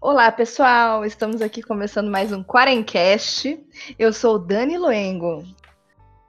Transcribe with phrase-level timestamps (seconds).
[0.00, 1.04] Olá, pessoal!
[1.04, 3.58] Estamos aqui começando mais um Quarencast.
[3.98, 5.42] Eu sou o Dani Luengo.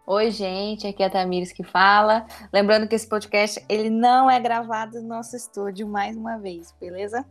[0.07, 2.25] Oi, gente, aqui é a Tamires que fala.
[2.51, 7.23] Lembrando que esse podcast ele não é gravado no nosso estúdio mais uma vez, beleza?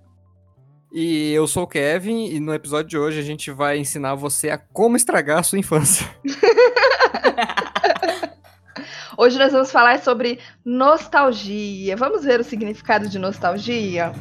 [0.92, 4.48] E eu sou o Kevin e no episódio de hoje a gente vai ensinar você
[4.48, 6.06] a como estragar a sua infância.
[9.18, 11.96] Hoje nós vamos falar sobre nostalgia.
[11.96, 14.12] Vamos ver o significado de nostalgia?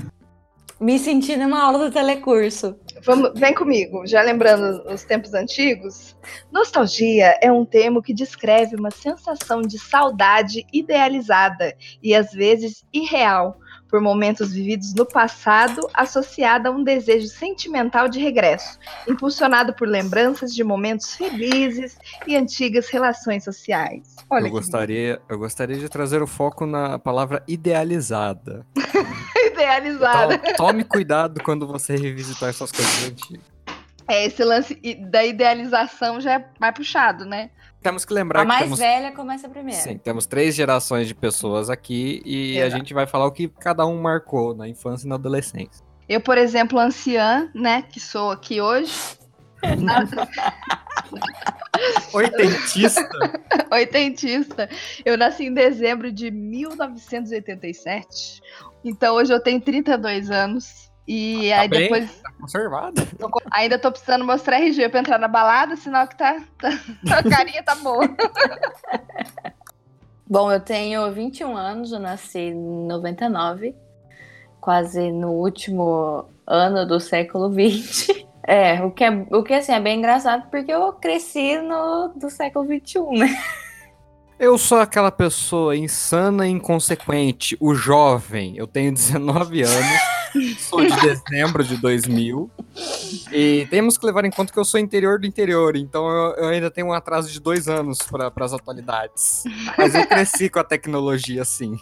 [0.80, 2.76] Me senti numa aula do telecurso.
[3.04, 6.16] Vamos, vem comigo, já lembrando os tempos antigos.
[6.52, 13.58] Nostalgia é um termo que descreve uma sensação de saudade idealizada e às vezes irreal
[13.90, 20.54] por momentos vividos no passado, associada a um desejo sentimental de regresso, impulsionado por lembranças
[20.54, 24.16] de momentos felizes e antigas relações sociais.
[24.30, 28.66] Olha eu gostaria, eu gostaria de trazer o foco na palavra idealizada.
[29.58, 30.36] idealizada.
[30.36, 33.46] Então, tome cuidado quando você revisitar essas coisas antigas.
[34.08, 34.76] É, esse lance
[35.10, 37.50] da idealização já é mais puxado, né?
[37.82, 38.80] Temos que lembrar a que mais temos...
[38.80, 39.82] velha começa primeiro.
[39.82, 42.74] Sim, temos três gerações de pessoas aqui e Exato.
[42.74, 45.86] a gente vai falar o que cada um marcou na infância e na adolescência.
[46.08, 48.94] Eu, por exemplo, anciã, né, que sou aqui hoje.
[52.14, 53.10] Oitentista.
[53.72, 54.70] Oitentista.
[55.06, 58.42] Eu nasci em dezembro de 1987.
[58.88, 60.88] Então hoje eu tenho 32 anos.
[61.06, 62.22] E tá aí bem, depois.
[62.22, 63.06] Tá conservado.
[63.18, 66.38] Tô, ainda tô precisando mostrar RG pra entrar na balada, sinal que tá.
[66.60, 68.08] tá a carinha tá boa.
[70.30, 73.74] Bom, eu tenho 21 anos, eu nasci em 99,
[74.60, 78.28] quase no último ano do século 20.
[78.44, 82.30] É, o que, é, o que assim, é bem engraçado porque eu cresci no do
[82.30, 83.28] século 21, né?
[84.40, 88.56] Eu sou aquela pessoa insana e inconsequente, o jovem.
[88.56, 92.52] Eu tenho 19 anos, sou de dezembro de 2000.
[93.32, 96.50] E temos que levar em conta que eu sou interior do interior, então eu, eu
[96.50, 99.44] ainda tenho um atraso de dois anos para as atualidades.
[99.76, 101.76] Mas eu cresci com a tecnologia, sim.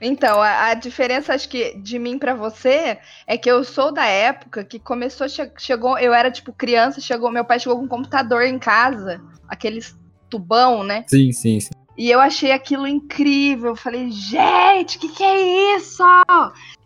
[0.00, 4.06] Então, a, a, diferença, acho que, de mim para você é que eu sou da
[4.06, 7.88] época que começou, che chegou, eu era tipo criança, chegou, meu pai chegou com um
[7.88, 9.94] computador em casa, aqueles
[10.30, 11.04] tubão, né?
[11.08, 11.70] Sim, sim, sim.
[12.00, 13.72] E eu achei aquilo incrível.
[13.72, 16.02] Eu falei, gente, o que, que é isso?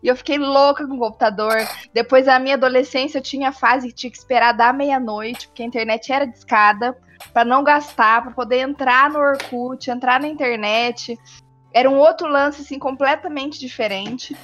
[0.02, 1.54] E eu fiquei louca com o computador.
[1.92, 5.62] Depois, da minha adolescência, eu tinha a fase que tinha que esperar da meia-noite, porque
[5.62, 6.98] a internet era discada,
[7.32, 11.16] para não gastar, para poder entrar no Orkut, entrar na internet.
[11.74, 14.36] Era um outro lance, assim, completamente diferente.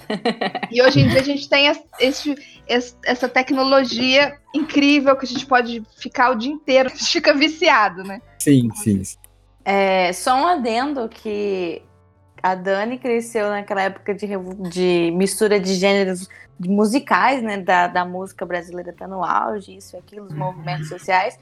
[0.68, 2.34] e hoje em dia a gente tem esse,
[2.66, 8.20] esse, essa tecnologia incrível que a gente pode ficar o dia inteiro, fica viciado, né?
[8.36, 9.00] Sim, sim.
[9.64, 11.80] É, só um adendo que
[12.42, 14.26] a Dani cresceu naquela época de,
[14.68, 17.58] de mistura de gêneros de musicais, né?
[17.58, 21.38] Da, da música brasileira tá no auge, isso e aquilo, os movimentos sociais.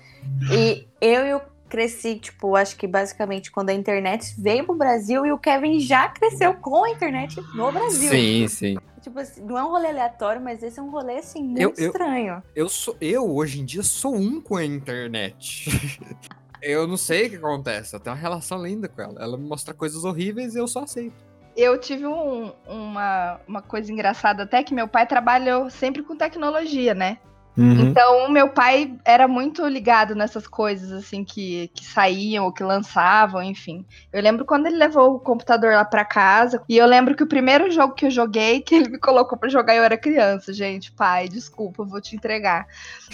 [0.52, 5.24] E eu e o cresci, tipo, acho que basicamente quando a internet veio pro Brasil
[5.26, 8.10] e o Kevin já cresceu com a internet no Brasil.
[8.10, 8.78] Sim, sim.
[9.00, 11.70] Tipo assim, não é um rolê aleatório, mas esse é um rolê, assim, muito eu,
[11.70, 12.42] estranho.
[12.54, 15.70] Eu, eu, sou, eu, hoje em dia, sou um com a internet.
[16.60, 19.22] eu não sei o que acontece, eu tenho uma relação linda com ela.
[19.22, 21.14] Ela me mostra coisas horríveis e eu só aceito.
[21.56, 26.94] Eu tive um, uma, uma coisa engraçada até que meu pai trabalhou sempre com tecnologia,
[26.94, 27.18] né?
[27.58, 27.88] Uhum.
[27.88, 33.42] Então, meu pai era muito ligado nessas coisas, assim, que, que saíam ou que lançavam,
[33.42, 33.84] enfim.
[34.12, 37.26] Eu lembro quando ele levou o computador lá pra casa, e eu lembro que o
[37.26, 40.92] primeiro jogo que eu joguei, que ele me colocou para jogar, eu era criança, gente.
[40.92, 42.68] Pai, desculpa, vou te entregar.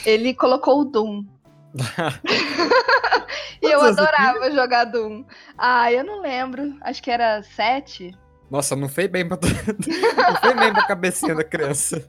[0.05, 1.25] Ele colocou o Doom.
[3.63, 5.25] e eu adorava jogar Doom.
[5.57, 6.77] Ah, eu não lembro.
[6.83, 8.15] Acho que era sete.
[8.51, 12.07] Nossa, não fez bem pra, não fez bem pra cabecinha da criança.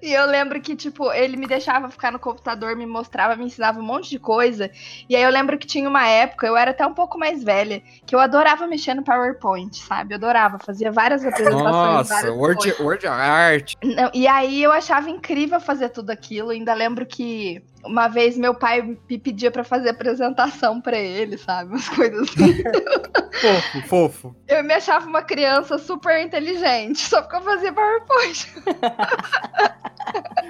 [0.00, 3.78] E eu lembro que, tipo, ele me deixava ficar no computador, me mostrava, me ensinava
[3.78, 4.70] um monte de coisa.
[5.08, 7.82] E aí eu lembro que tinha uma época, eu era até um pouco mais velha,
[8.06, 10.14] que eu adorava mexer no PowerPoint, sabe?
[10.14, 11.72] Eu adorava, fazia várias apresentações.
[11.72, 13.74] Nossa, várias Word, Word Art.
[13.82, 16.50] Não, e aí eu achava incrível fazer tudo aquilo.
[16.50, 21.70] Ainda lembro que uma vez meu pai me pedia para fazer apresentação para ele, sabe?
[21.70, 22.62] Umas coisas assim.
[23.40, 24.36] fofo, fofo.
[24.48, 28.46] Eu me achava uma criança super inteligente, só porque eu fazia PowerPoint.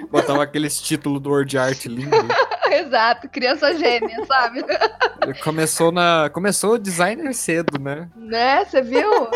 [0.11, 2.27] Botava aqueles títulos do Word Art lindo.
[2.79, 4.63] Exato, criança gênia, sabe?
[5.43, 6.29] Começou na.
[6.31, 8.09] Começou o designer cedo, né?
[8.15, 8.65] Né?
[8.65, 9.29] Você viu?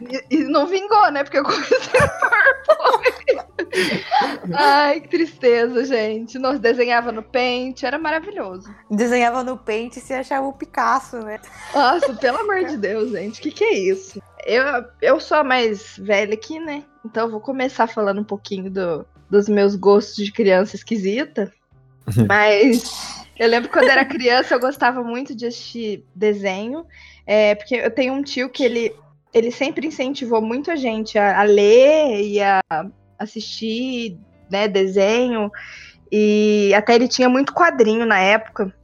[0.00, 1.24] E, e, não vingou, né?
[1.24, 3.48] Porque eu comecei a PowerPoint.
[4.54, 6.38] Ai, que tristeza, gente.
[6.38, 8.72] Nós desenhava no Paint, era maravilhoso.
[8.90, 11.40] Desenhava no Paint e se achava o Picasso, né?
[11.74, 13.40] Nossa, pelo amor de Deus, gente.
[13.40, 14.20] O que, que é isso?
[14.46, 14.64] Eu,
[15.02, 16.84] eu sou a mais velha aqui, né?
[17.04, 21.52] Então eu vou começar falando um pouquinho do, dos meus gostos de criança esquisita.
[22.28, 26.84] Mas eu lembro quando era criança, eu gostava muito de assistir desenho.
[27.26, 28.94] É, porque eu tenho um tio que ele,
[29.32, 32.60] ele sempre incentivou muito a gente a, a ler e a
[33.18, 34.18] assistir
[34.50, 35.50] né, desenho.
[36.10, 38.74] E até ele tinha muito quadrinho na época.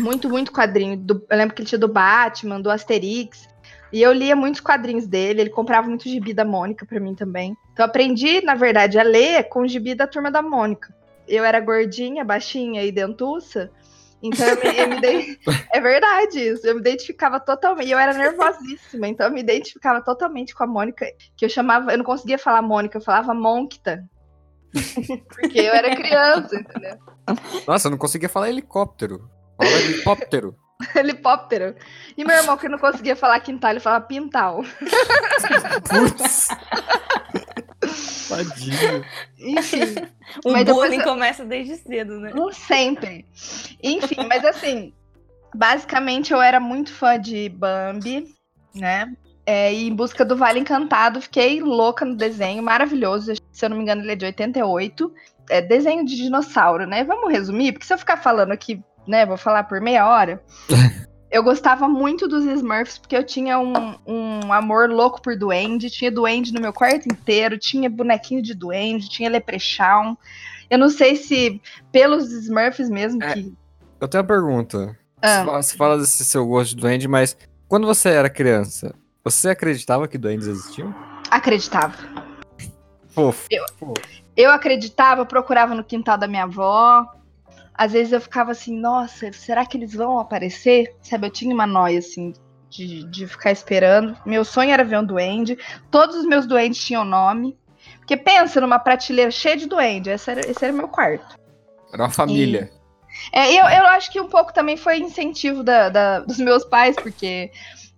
[0.00, 0.96] Muito, muito quadrinho.
[0.96, 3.48] Do, eu lembro que ele tinha do Batman, do Asterix.
[3.92, 7.56] E eu lia muitos quadrinhos dele, ele comprava muito gibi da Mônica para mim também.
[7.72, 10.92] Então aprendi, na verdade, a ler com o gibi da turma da Mônica.
[11.28, 13.70] Eu era gordinha, baixinha e dentuça,
[14.22, 15.38] então eu me, eu me dei...
[15.72, 16.66] É verdade isso.
[16.66, 17.90] Eu me identificava totalmente.
[17.90, 21.98] Eu era nervosíssima, então eu me identificava totalmente com a Mônica, que eu chamava, eu
[21.98, 24.04] não conseguia falar Mônica, eu falava Moncta.
[25.28, 26.98] Porque eu era criança, entendeu?
[27.66, 29.30] Nossa, eu não conseguia falar helicóptero.
[29.56, 30.56] Fala helicóptero.
[30.94, 31.74] Helicóptero.
[32.16, 34.62] E meu irmão, que não conseguia falar quintal, ele falava pintal.
[35.88, 36.48] Putz.
[38.28, 39.04] Tadinho.
[39.38, 39.94] Enfim.
[40.44, 42.32] O Mas bullying eu- começa desde cedo, né?
[42.52, 43.26] Sempre.
[43.82, 44.92] Enfim, mas assim,
[45.54, 48.26] basicamente eu era muito fã de Bambi,
[48.74, 49.12] né?
[49.46, 53.32] É, e em busca do Vale Encantado, fiquei louca no desenho, maravilhoso.
[53.50, 55.12] Se eu não me engano, ele é de 88.
[55.48, 57.02] É desenho de dinossauro, né?
[57.02, 60.42] Vamos resumir, porque se eu ficar falando aqui, né, vou falar por meia hora.
[61.30, 65.90] Eu gostava muito dos Smurfs, porque eu tinha um, um amor louco por duende.
[65.90, 70.16] Tinha duende no meu quarto inteiro, tinha bonequinho de duende, tinha leprechaun.
[70.70, 71.60] Eu não sei se
[71.92, 73.34] pelos Smurfs mesmo É.
[73.34, 73.54] que.
[74.00, 74.96] Eu tenho uma pergunta.
[75.20, 75.44] Ah.
[75.60, 77.36] Você fala- desse seu gosto de duende, mas
[77.68, 80.94] quando você era criança, você acreditava que duendes existiam?
[81.30, 81.94] Acreditava.
[83.08, 83.46] Fofo.
[84.36, 87.04] Eu acreditava, procurava no quintal da minha avó.
[87.78, 90.96] Às vezes eu ficava assim, nossa, será que eles vão aparecer?
[91.00, 92.32] Sabe, eu tinha uma noia, assim,
[92.68, 94.16] de, de ficar esperando.
[94.26, 95.56] Meu sonho era ver um duende.
[95.88, 97.56] Todos os meus duendes tinham nome.
[97.98, 100.10] Porque pensa numa prateleira cheia de duende.
[100.10, 101.36] Esse era, esse era meu quarto.
[101.92, 102.70] Era uma família.
[103.32, 106.96] É, eu, eu acho que um pouco também foi incentivo da- da- dos meus pais,
[106.96, 107.50] porque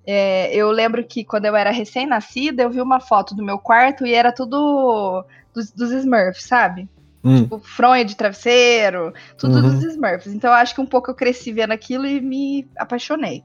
[0.07, 4.07] é, eu lembro que quando eu era recém-nascida, eu vi uma foto do meu quarto
[4.07, 5.25] e era tudo
[5.55, 6.89] dos, dos Smurfs, sabe?
[7.23, 7.43] Hum.
[7.43, 9.63] Tipo, fronha de travesseiro, tudo Uhum.
[9.63, 10.33] dos Smurfs.
[10.33, 13.45] Então eu acho que um pouco eu cresci vendo aquilo e me apaixonei.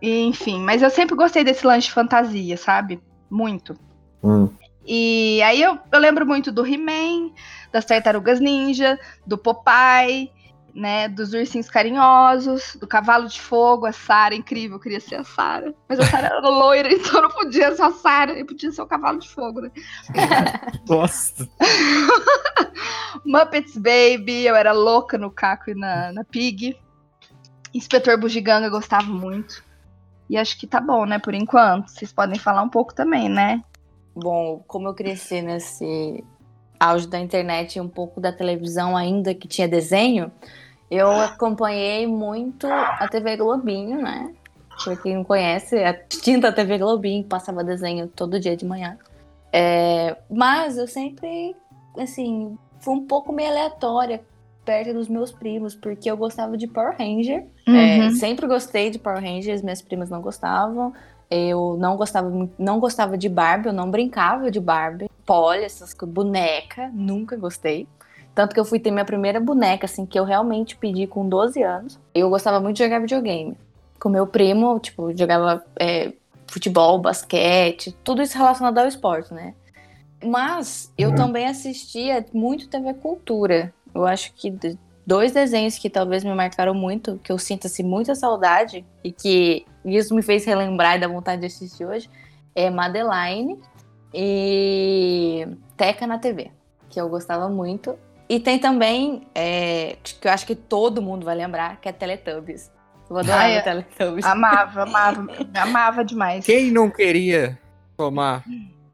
[0.00, 3.00] Enfim, mas eu sempre gostei desse lanche de fantasia, sabe?
[3.30, 3.76] Muito.
[4.22, 4.48] Hum.
[4.86, 7.30] E aí eu, eu lembro muito do He-Man,
[7.72, 10.30] das Tartarugas Ninja, do Popeye,
[10.74, 15.24] né, dos ursinhos carinhosos, do Cavalo de Fogo, a Sarah, incrível, eu queria ser a
[15.24, 15.72] Sarah.
[15.88, 18.82] Mas a Sarah era loira, então eu não podia ser a Sarah, eu podia ser
[18.82, 19.70] o Cavalo de Fogo, né?
[20.88, 21.48] Nossa.
[23.24, 26.76] Muppets Baby, eu era louca no Caco e na, na Pig.
[27.72, 29.62] Inspetor Bugiganga eu gostava muito.
[30.28, 31.88] E acho que tá bom, né, por enquanto.
[31.90, 33.62] Vocês podem falar um pouco também, né?
[34.14, 36.24] Bom, como eu cresci nesse
[36.78, 40.32] auge da internet e um pouco da televisão ainda que tinha desenho,
[40.90, 44.32] eu acompanhei muito a TV Globinho, né?
[44.82, 48.98] Pra quem não conhece, a extinta TV Globinho, que passava desenho todo dia de manhã.
[49.52, 51.54] É, mas eu sempre,
[51.96, 54.20] assim, fui um pouco meio aleatória
[54.64, 57.46] perto dos meus primos, porque eu gostava de Power Ranger.
[57.66, 58.10] É, Uhum.
[58.10, 60.92] sempre gostei de Power Rangers, minhas primas não gostavam.
[61.30, 65.08] Eu não gostava, não gostava de Barbie, eu não brincava de Barbie.
[65.24, 67.88] Polly, essas boneca, nunca gostei.
[68.34, 71.62] Tanto que eu fui ter minha primeira boneca, assim, que eu realmente pedi com 12
[71.62, 72.00] anos.
[72.14, 73.56] Eu gostava muito de jogar videogame.
[74.00, 76.12] Com meu primo, tipo, jogava é,
[76.46, 79.54] futebol, basquete, tudo isso relacionado ao esporte, né?
[80.22, 83.72] Mas eu também assistia muito TV Cultura.
[83.94, 84.52] Eu acho que
[85.06, 89.66] dois desenhos que talvez me marcaram muito, que eu sinto assim, muita saudade e que
[89.84, 92.08] isso me fez relembrar e dar vontade de assistir hoje,
[92.54, 93.58] é Madeline
[94.12, 96.50] e Teca na TV,
[96.88, 97.96] que eu gostava muito.
[98.34, 102.68] E tem também, é, que eu acho que todo mundo vai lembrar, que é Teletubbies.
[103.08, 103.60] Eu adorava Ah, é.
[103.60, 104.24] Teletubbies.
[104.24, 106.44] Amava, amava, amava demais.
[106.44, 107.56] Quem não queria
[107.96, 108.42] tomar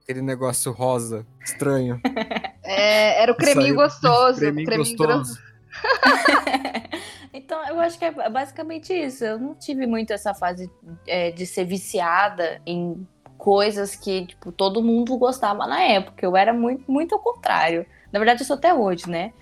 [0.03, 1.99] aquele negócio rosa estranho?
[2.63, 4.39] É, era o creminho gostoso.
[4.39, 5.41] Creminho creminho gostoso.
[7.33, 9.25] Então, eu acho que é basicamente isso.
[9.25, 10.71] Eu não tive muito essa fase
[11.07, 13.07] é, de ser viciada em
[13.39, 16.25] coisas que, tipo, todo mundo gostava na época.
[16.25, 17.87] Eu era muito, muito ao contrário.
[18.13, 19.33] Na verdade, eu sou até hoje, né?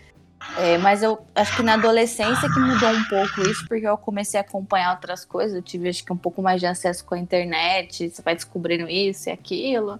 [0.56, 4.38] É, mas eu acho que na adolescência que mudou um pouco isso, porque eu comecei
[4.38, 5.54] a acompanhar outras coisas.
[5.56, 8.08] Eu tive, acho que, um pouco mais de acesso com a internet.
[8.08, 9.98] Você vai descobrindo isso e aquilo.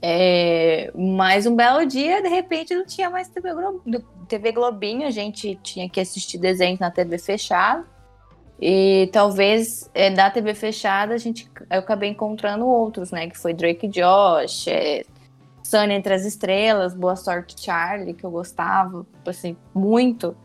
[0.00, 3.82] É, mas um belo dia, de repente, não tinha mais TV, Glo-
[4.28, 7.84] TV Globinho, a gente tinha que assistir desenhos na TV fechada.
[8.60, 13.28] E talvez é, da TV fechada a gente, eu acabei encontrando outros, né?
[13.28, 15.04] Que foi Drake Josh, é,
[15.62, 20.36] Sunny Entre as Estrelas, Boa Sorte Charlie, que eu gostava, assim, muito.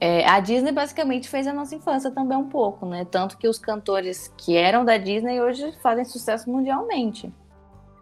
[0.00, 3.04] É, a Disney basicamente fez a nossa infância também um pouco, né?
[3.04, 7.32] Tanto que os cantores que eram da Disney hoje fazem sucesso mundialmente.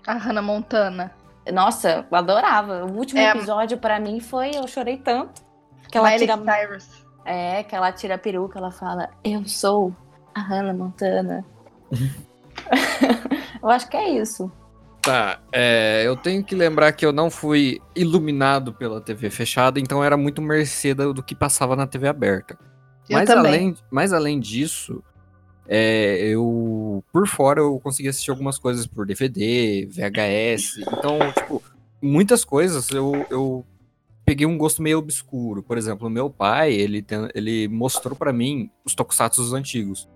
[0.06, 1.12] A Hannah Montana.
[1.52, 2.84] Nossa, eu adorava.
[2.84, 3.30] O último É.
[3.30, 5.42] episódio pra mim foi eu chorei tanto
[5.90, 7.06] que ela Miley tira Cyrus.
[7.24, 9.94] é, que ela tira a peruca, ela fala: "Eu sou
[10.34, 11.44] a Hannah Montana".
[13.62, 14.50] eu acho que é isso.
[15.06, 20.02] Tá, é, eu tenho que lembrar que eu não fui iluminado pela TV fechada, então
[20.02, 22.58] era muito mercê do do que passava na TV aberta.
[23.08, 23.52] Eu mas, também.
[23.52, 25.00] além, mas além disso,
[25.68, 30.80] é, eu por fora eu consegui assistir algumas coisas por DVD, VHS.
[30.98, 31.62] Então, tipo,
[32.02, 33.64] muitas coisas eu, eu
[34.24, 35.62] peguei um gosto meio obscuro.
[35.62, 40.08] Por exemplo, meu pai, ele, tem- ele mostrou pra mim os tokusatsu antigos.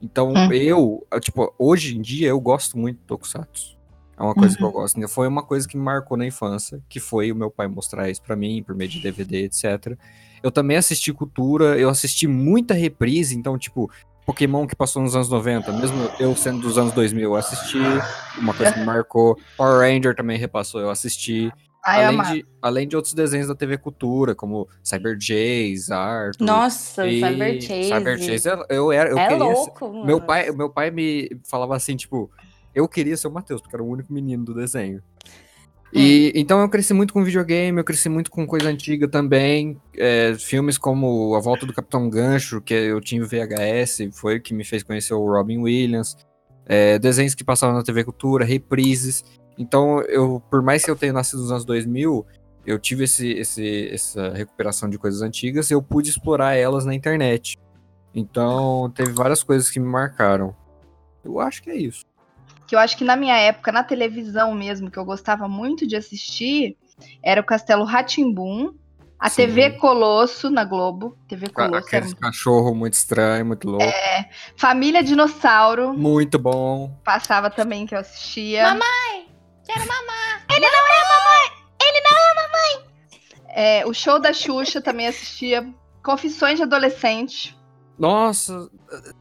[0.00, 0.52] Então, Hum.
[0.54, 3.76] eu, eu, tipo, hoje em dia eu gosto muito de tokusatsu.
[4.18, 4.68] É uma coisa que Uhum.
[4.68, 5.08] eu gosto.
[5.08, 8.20] Foi uma coisa que me marcou na infância, que foi o meu pai mostrar isso
[8.22, 9.96] pra mim, por meio de DVD, etc.
[10.42, 13.90] Eu também assisti cultura, eu assisti muita reprise, então, tipo,
[14.26, 17.78] Pokémon que passou nos anos 90, mesmo eu sendo dos anos 2000, eu assisti,
[18.38, 19.38] uma coisa que me marcou.
[19.56, 21.50] Power Ranger também repassou, eu assisti.
[21.84, 22.34] Ai, além, amado.
[22.34, 26.44] de, além de outros desenhos da TV Cultura, como Cyber Jays, Arthur.
[26.44, 27.88] Nossa, e Cyber Chase.
[27.88, 30.04] Cyber Chase, eu, eu era, eu é queria louco, mano.
[30.04, 32.30] meu pai, meu pai me falava assim, tipo,
[32.78, 35.02] eu queria ser o Matheus, porque era o único menino do desenho.
[35.92, 39.80] E então eu cresci muito com videogame, eu cresci muito com coisa antiga também.
[39.96, 44.42] é, filmes como A Volta do Capitão Gancho, que eu tinha em VHS, foi o
[44.42, 46.16] que me fez conhecer o Robin Williams.
[46.70, 49.24] é, desenhos que passavam na TV Cultura, reprises.
[49.56, 52.26] Então, eu, por mais que eu tenha nascido nos anos 2000,
[52.66, 56.94] eu tive esse, esse- essa recuperação de coisas antigas e eu pude explorar elas na
[56.94, 57.58] internet.
[58.14, 60.54] Então, teve várias coisas que me marcaram.
[61.24, 62.04] Eu acho que é isso.
[62.68, 65.96] Que eu acho que na minha época, na televisão mesmo, que eu gostava muito de
[65.96, 66.76] assistir,
[67.22, 68.74] era o Castelo Ratimbum,
[69.18, 69.46] a Sim.
[69.46, 71.16] TV Colosso na Globo.
[71.26, 71.74] TV Colosso.
[71.74, 73.82] era Aqueles cachorro muito estranho, muito louco.
[73.82, 74.28] É.
[74.56, 76.94] Família Dinossauro Muito bom.
[77.02, 78.62] passava também que eu assistia.
[78.64, 79.28] Mamãe,
[79.66, 80.28] quero mamar.
[83.60, 85.68] É, o show da Xuxa também assistia.
[86.04, 87.58] Confissões de Adolescente.
[87.98, 88.70] Nossa,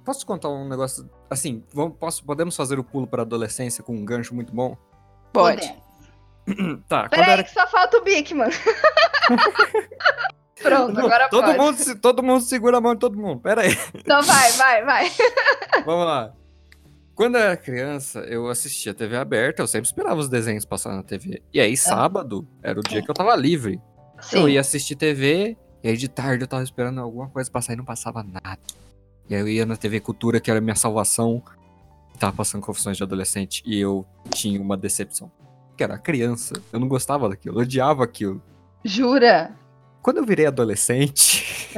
[0.06, 1.10] posso te contar um negócio?
[1.30, 4.78] Assim, vamos, posso, podemos fazer o pulo para adolescência com um gancho muito bom?
[5.34, 5.74] Pode.
[6.88, 8.48] Tá, Peraí, era que só falta o Bigman.
[10.64, 11.58] Pronto, agora todo pode.
[11.58, 13.42] mundo, todo mundo segura a mão de todo mundo.
[13.42, 13.78] Pera aí.
[13.94, 15.12] Então vai, vai, vai.
[15.86, 16.34] Vamos lá.
[17.14, 21.04] Quando eu era criança, eu assistia TV aberta, eu sempre esperava os desenhos passar na
[21.04, 21.42] TV.
[21.54, 23.82] E aí, sábado, era o dia que eu tava livre.
[24.32, 27.76] Eu ia assistir TV, e aí de tarde eu tava esperando alguma coisa passar e
[27.76, 28.60] não passava nada.
[29.30, 31.44] E aí eu ia na TV Cultura, que era a minha salvação,
[32.20, 35.32] tava passando Confissões de Adolescente, e eu tinha uma decepção.
[35.76, 38.42] Que era criança, eu não gostava daquilo, eu odiava aquilo.
[38.84, 39.56] Jura?
[40.02, 41.70] Quando eu virei adolescente,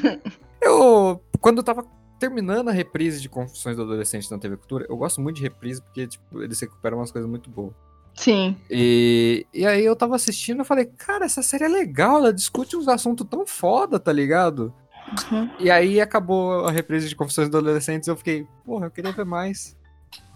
[0.60, 1.22] eu.
[1.40, 1.86] Quando eu tava
[2.18, 5.80] terminando a reprise de Confissões do Adolescente na TV Cultura, eu gosto muito de reprise
[5.80, 7.72] porque, tipo, eles recuperam umas coisas muito boas.
[8.14, 8.56] Sim.
[8.68, 12.76] E, e aí eu tava assistindo e falei, cara, essa série é legal, ela discute
[12.76, 14.74] uns assuntos tão foda, tá ligado?
[15.30, 15.50] Uhum.
[15.58, 19.12] E aí acabou a reprise de Confissões do Adolescente e eu fiquei, porra, eu queria
[19.12, 19.76] ver mais.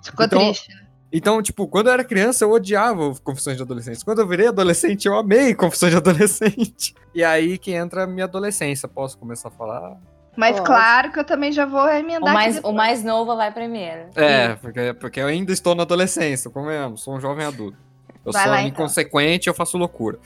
[0.05, 0.69] Ficou Então- triste.
[1.15, 4.03] Então, tipo, quando eu era criança, eu odiava o Confissões de Adolescente.
[4.03, 6.95] Quando eu virei adolescente, eu amei Confissões de Adolescente.
[7.15, 8.89] E aí que entra a minha adolescência.
[8.89, 9.99] Posso começar a falar?
[10.35, 10.67] Mas Pode.
[10.67, 14.09] claro que eu também já vou O emendar aqui mais, o mais novo vai primeiro.
[14.15, 17.77] É, porque, porque eu ainda estou na adolescência, convenhamos, sou um jovem adulto.
[18.25, 18.69] Eu Vai sou lá, então.
[18.87, 20.19] inconsequente, eu faço loucura.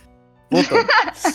[0.50, 0.87] Voltando.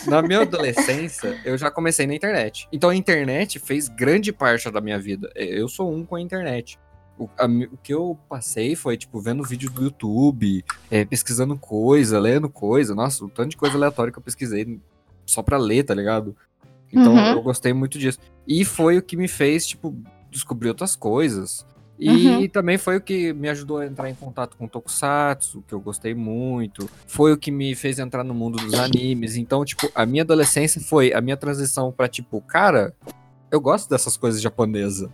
[0.08, 2.66] na minha adolescência, eu já comecei na internet.
[2.72, 5.30] Então a internet fez grande parte da minha vida.
[5.34, 6.78] Eu sou um com a internet.
[7.18, 12.18] O, a o que eu passei foi, tipo, vendo vídeo do YouTube, é, pesquisando coisa,
[12.18, 12.94] lendo coisa.
[12.94, 14.80] Nossa, o tanto de coisa aleatória que eu pesquisei
[15.26, 16.34] só pra ler, tá ligado?
[16.92, 17.32] Então Uhum.
[17.32, 18.18] eu gostei muito disso.
[18.48, 19.94] E foi o que me fez, tipo,
[20.30, 21.66] descobrir outras coisas.
[22.04, 22.48] E Uhum.
[22.48, 26.14] também foi o que me ajudou a entrar em contato com Tokusatsu, que eu gostei
[26.14, 26.90] muito.
[27.06, 29.36] Foi o que me fez entrar no mundo dos animes.
[29.36, 32.92] Então, tipo, a minha adolescência foi a minha transição pra, tipo, cara,
[33.52, 35.08] eu gosto dessas coisas japonesas.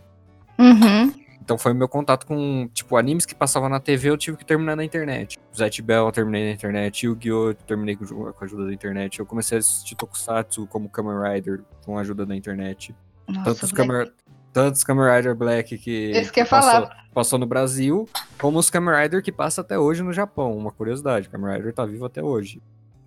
[0.58, 1.12] Uhum.
[1.42, 4.44] Então foi o meu contato com, tipo, animes que passavam na TV, eu tive que
[4.44, 5.38] terminar na internet.
[5.56, 7.48] Zet Bell eu terminei na internet, Yu-Gi-Oh!
[7.50, 9.18] eu terminei com, a ajuda da internet.
[9.18, 12.94] Eu comecei a assistir Tokusatsu como Kamen Rider com a ajuda da internet.
[13.26, 14.10] Nossa, Tantos Kamen,
[14.58, 18.08] tantos Kamen Rider Black que, Isso que eu passou, passou no Brasil,
[18.40, 20.56] como os Kamen Rider que passa até hoje no Japão.
[20.56, 22.60] Uma curiosidade, Kamen Rider tá vivo até hoje.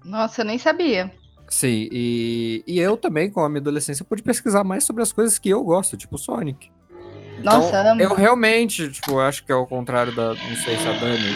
[0.06, 1.12] Nossa, eu nem sabia.
[1.50, 5.38] Sim, e, e eu também, com a minha adolescência, pude pesquisar mais sobre as coisas
[5.38, 6.72] que eu gosto, tipo Sonic.
[7.44, 8.02] Nossa, Então, amo.
[8.02, 10.30] eu realmente, tipo, acho que é o contrário da.
[10.30, 11.36] Não sei se a Dani.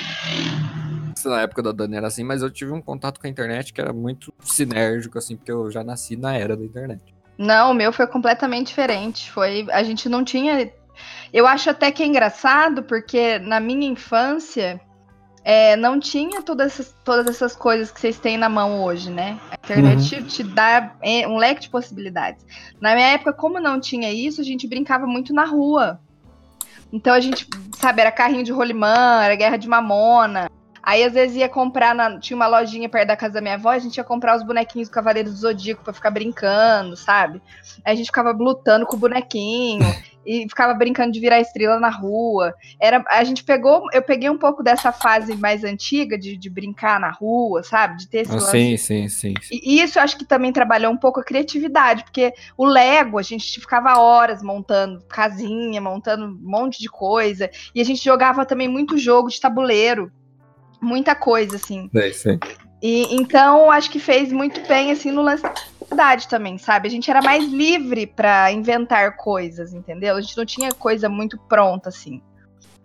[1.17, 3.73] se na época da Dani era assim, mas eu tive um contato com a internet
[3.73, 7.14] que era muito sinérgico, assim, porque eu já nasci na era da internet.
[7.37, 9.31] Não, o meu foi completamente diferente.
[9.31, 10.71] Foi, a gente não tinha.
[11.33, 14.79] Eu acho até que é engraçado, porque na minha infância
[15.43, 19.37] é, não tinha todas essas, todas essas coisas que vocês têm na mão hoje, né?
[19.51, 20.23] A internet uhum.
[20.23, 22.43] te, te, dá é, um leque de possibilidades.
[22.81, 25.99] Na minha época, como não tinha isso, a gente brincava muito na rua.
[26.91, 30.49] Então a gente, sabe, era carrinho de rolimã, era guerra de mamona.
[30.85, 33.69] Aí às vezes ia comprar, na, tinha uma lojinha perto da casa da minha avó,
[33.69, 37.41] a gente ia comprar os bonequinhos do Cavaleiro do Zodíaco pra ficar brincando, sabe?
[37.83, 39.83] Aí a gente ficava lutando com o bonequinho
[40.23, 42.53] e ficava brincando de virar estrela na rua.
[42.79, 46.99] Era, a gente pegou, eu peguei um pouco dessa fase mais antiga de, de brincar
[46.99, 47.97] na rua, sabe?
[47.97, 49.59] De ter esse ah, sim, sim, sim, sim.
[49.63, 53.23] E isso eu acho que também trabalhou um pouco a criatividade, porque o Lego, a
[53.23, 58.67] gente ficava horas montando casinha, montando um monte de coisa, e a gente jogava também
[58.67, 60.11] muito jogo de tabuleiro
[60.85, 61.89] muita coisa, assim.
[61.93, 62.39] É, sim.
[62.81, 66.87] E, então, acho que fez muito bem, assim, no lance da faculdade também, sabe?
[66.87, 70.15] A gente era mais livre para inventar coisas, entendeu?
[70.15, 72.21] A gente não tinha coisa muito pronta, assim.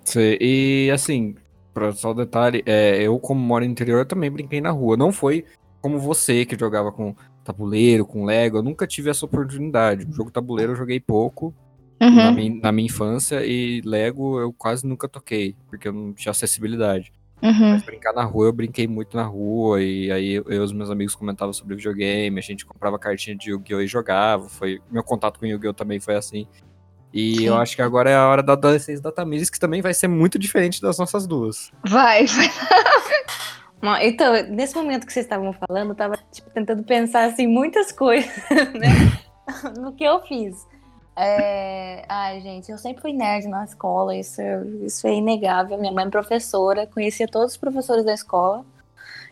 [0.04, 1.35] Sim, e, assim,
[1.75, 4.97] pra só o detalhe, é, eu, como moro no interior, também brinquei na rua.
[4.97, 5.45] Não foi
[5.80, 7.14] como você, que jogava com
[7.45, 8.59] tabuleiro, com Lego.
[8.59, 10.07] Eu nunca tive essa oportunidade.
[10.07, 11.54] O jogo tabuleiro eu joguei pouco.
[12.02, 12.16] Uhum.
[12.16, 16.30] Na, minha, na minha infância, e Lego eu quase nunca toquei, porque eu não tinha
[16.30, 17.12] acessibilidade.
[17.43, 17.71] Uhum.
[17.71, 20.91] Mas brincar na rua, eu brinquei muito na rua, e aí eu e os meus
[20.91, 23.81] amigos comentavam sobre videogame, a gente comprava cartinha de Yu-Gi-Oh!
[23.81, 24.49] e jogava.
[24.49, 25.73] Foi, meu contato com Yu-Gi-Oh!
[25.73, 26.47] também foi assim.
[27.13, 27.45] E Sim.
[27.47, 30.07] eu acho que agora é a hora da adolescência da Tamires, que também vai ser
[30.07, 31.73] muito diferente das nossas duas.
[31.87, 32.47] Vai, vai.
[34.03, 38.31] Então, nesse momento que vocês estavam falando, eu tava tipo, tentando pensar assim, muitas coisas,
[38.79, 38.91] né?
[39.79, 40.67] no que eu fiz.
[41.21, 42.05] É...
[42.09, 44.41] Ai, gente, eu sempre fui nerd na escola, isso,
[44.83, 45.79] isso é inegável.
[45.79, 48.65] Minha mãe é professora, conhecia todos os professores da escola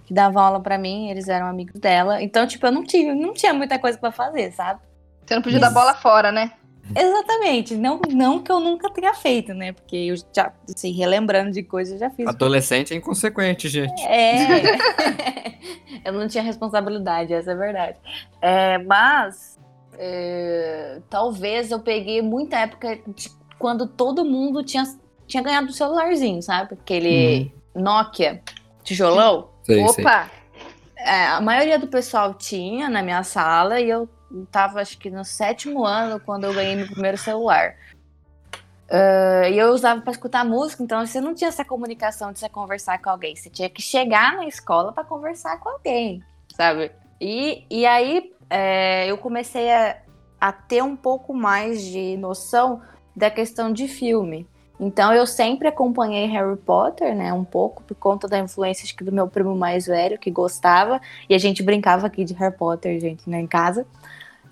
[0.08, 2.22] que davam aula para mim, eles eram amigos dela.
[2.22, 4.80] Então, tipo, eu não tinha, não tinha muita coisa para fazer, sabe?
[5.24, 5.66] Você não podia isso.
[5.66, 6.52] dar bola fora, né?
[6.96, 7.76] Exatamente.
[7.76, 9.72] Não, não que eu nunca tenha feito, né?
[9.72, 12.26] Porque eu já, assim, relembrando de coisas, eu já fiz.
[12.26, 14.02] Adolescente é inconsequente, gente.
[14.06, 14.78] É.
[16.04, 17.98] eu não tinha responsabilidade, essa é a verdade.
[18.40, 19.58] É, mas
[19.98, 24.84] é, talvez eu peguei muita época de quando todo mundo tinha,
[25.26, 26.74] tinha ganhado um celularzinho, sabe?
[26.74, 27.82] Aquele uhum.
[27.82, 28.40] Nokia
[28.88, 29.50] tijolão.
[29.64, 30.30] Sei, Opa!
[30.96, 34.08] É, a maioria do pessoal tinha na minha sala e eu
[34.50, 37.74] tava, acho que no sétimo ano, quando eu ganhei meu primeiro celular.
[38.90, 42.48] Uh, e eu usava para escutar música, então você não tinha essa comunicação de você
[42.48, 43.36] conversar com alguém.
[43.36, 46.22] Você tinha que chegar na escola para conversar com alguém,
[46.56, 46.90] sabe?
[47.20, 49.96] E, e aí é, eu comecei a,
[50.40, 52.80] a ter um pouco mais de noção
[53.14, 54.46] da questão de filme.
[54.80, 59.02] Então eu sempre acompanhei Harry Potter, né, um pouco por conta da influência acho que,
[59.02, 63.00] do meu primo mais velho que gostava e a gente brincava aqui de Harry Potter,
[63.00, 63.84] gente, né, em casa.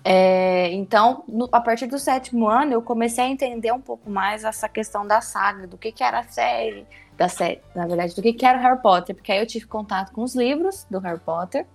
[0.03, 4.43] É, então, no, a partir do sétimo ano, eu comecei a entender um pouco mais
[4.43, 6.85] essa questão da saga, do que, que era a série,
[7.17, 10.11] da série, na verdade, do que, que era Harry Potter, porque aí eu tive contato
[10.11, 11.65] com os livros do Harry Potter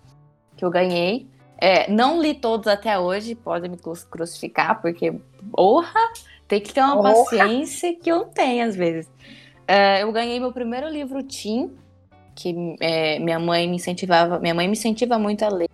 [0.56, 1.26] que eu ganhei.
[1.64, 3.78] É, não li todos até hoje, podem me
[4.10, 5.12] crucificar, porque,
[5.52, 6.00] porra,
[6.48, 7.14] tem que ter uma porra.
[7.14, 9.08] paciência que eu não tenho às vezes.
[9.64, 11.70] É, eu ganhei meu primeiro livro Tim,
[12.34, 15.68] que é, minha mãe me incentivava, minha mãe me incentiva muito a ler.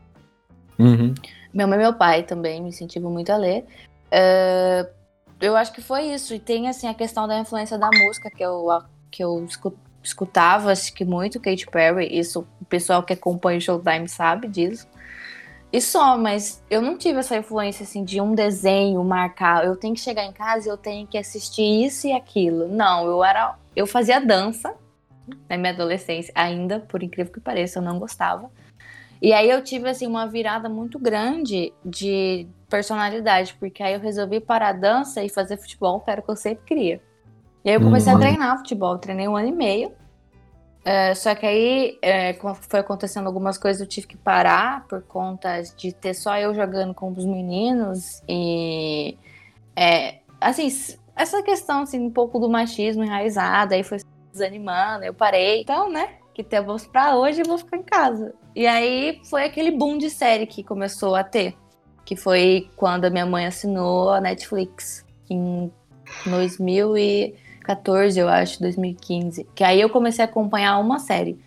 [0.78, 1.14] Uhum.
[1.54, 3.64] Minha mãe e meu pai também me incentivam muito a ler.
[4.10, 4.86] É,
[5.40, 6.34] eu acho que foi isso.
[6.34, 8.68] E tem assim a questão da influência da música que eu,
[9.10, 9.48] que eu
[10.02, 12.14] escutava, acho que muito Katy Perry.
[12.14, 14.86] Isso o pessoal que acompanha o Showtime sabe disso.
[15.72, 19.64] E só, mas eu não tive essa influência assim de um desenho marcar.
[19.64, 22.68] Eu tenho que chegar em casa e eu tenho que assistir isso e aquilo.
[22.68, 23.54] Não, eu era.
[23.76, 24.74] Eu fazia dança
[25.48, 28.50] na minha adolescência, ainda, por incrível que pareça, eu não gostava.
[29.20, 34.40] E aí eu tive assim uma virada muito grande de personalidade, porque aí eu resolvi
[34.40, 37.02] parar a dança e fazer futebol, que era o que eu sempre queria.
[37.64, 38.18] E aí eu comecei uhum.
[38.18, 39.92] a treinar futebol, eu treinei um ano e meio.
[40.84, 42.34] É, só que aí é,
[42.68, 46.94] foi acontecendo algumas coisas, eu tive que parar por conta de ter só eu jogando
[46.94, 49.18] com os meninos e
[49.76, 50.68] é, assim,
[51.14, 53.98] essa questão assim, um pouco do machismo enraizado, aí foi
[54.32, 55.62] desanimando, eu parei.
[55.62, 56.16] Então, né?
[56.32, 58.34] Que temos pra hoje, eu vou ficar em casa.
[58.54, 61.56] E aí foi aquele boom de série que começou a ter.
[62.04, 65.70] Que foi quando a minha mãe assinou a Netflix em
[66.24, 67.34] 2000 e
[67.68, 69.46] 2014, eu acho, 2015.
[69.54, 71.38] Que aí eu comecei a acompanhar uma série.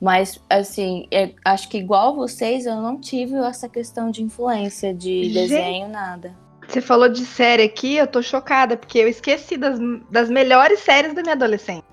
[0.00, 5.24] Mas, assim, é, acho que igual vocês, eu não tive essa questão de influência de
[5.24, 6.34] Gente, desenho, nada.
[6.66, 9.78] Você falou de série aqui, eu tô chocada, porque eu esqueci das,
[10.10, 11.84] das melhores séries da minha adolescência.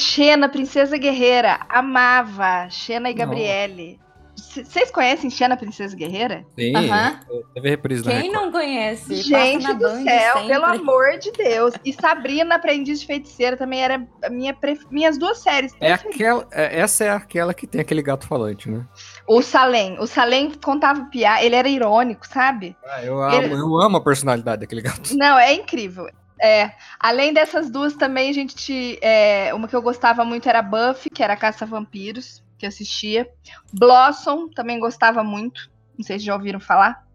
[0.00, 1.60] Xena, Princesa Guerreira.
[1.68, 2.68] Amava.
[2.70, 3.14] Xena e.
[3.14, 3.98] Gabriele.
[4.36, 6.44] Vocês conhecem Xena, Princesa Guerreira?
[6.58, 7.20] Sim, Aham.
[7.54, 8.34] teve reprise Quem Record.
[8.34, 9.16] não conhece?
[9.22, 10.48] Gente do Band céu, sempre.
[10.48, 11.74] pelo amor de Deus.
[11.84, 15.72] E Sabrina, Aprendiz de Feiticeira, também era a minha pref- minhas duas séries.
[15.80, 18.84] É aquela, é- essa é aquela que tem aquele gato falante, né?
[19.26, 19.98] O Salem.
[19.98, 22.76] O Salem contava piada, ele era irônico, sabe?
[22.86, 25.16] Ah, eu, amo, Ele- eu amo a personalidade daquele gato.
[25.16, 26.06] Não, é incrível.
[26.38, 28.54] É, além dessas duas também, a gente.
[28.54, 32.66] te- é, uma que eu gostava muito era Buffy, que era Caça a Vampiros, que
[32.66, 33.28] eu assistia.
[33.72, 35.70] Blossom, também gostava muito.
[35.96, 37.06] Não sei se já ouviram falar.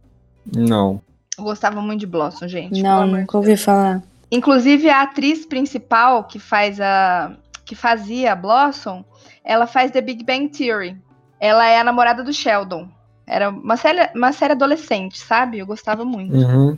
[0.45, 1.01] Não.
[1.37, 2.81] Eu gostava muito de Blossom, gente.
[2.81, 4.03] Não, nunca ouvi falar.
[4.31, 7.35] Inclusive, a atriz principal que faz a.
[7.65, 9.03] que fazia a Blossom,
[9.43, 10.97] ela faz The Big Bang Theory.
[11.39, 12.87] Ela é a namorada do Sheldon.
[13.25, 15.59] Era uma série, uma série adolescente, sabe?
[15.59, 16.35] Eu gostava muito.
[16.35, 16.77] Uhum.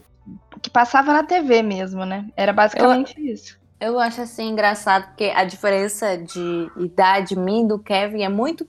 [0.62, 2.28] Que passava na TV mesmo, né?
[2.36, 3.60] Era basicamente isso.
[3.84, 8.66] Eu acho assim engraçado porque a diferença de idade minha e do Kevin é muito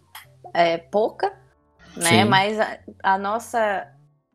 [0.52, 1.32] é, pouca,
[1.96, 2.22] né?
[2.22, 2.24] Sim.
[2.24, 3.86] Mas a, a nossa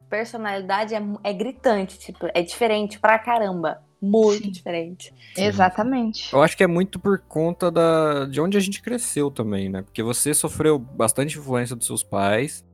[0.10, 3.82] personalidade é, é gritante, tipo, é diferente pra caramba.
[4.02, 4.52] Muito Sim.
[4.52, 5.14] diferente.
[5.36, 6.32] Exatamente.
[6.32, 9.82] Eu acho que é muito por conta da, de onde a gente cresceu também, né?
[9.82, 12.66] Porque você sofreu bastante influência dos seus pais.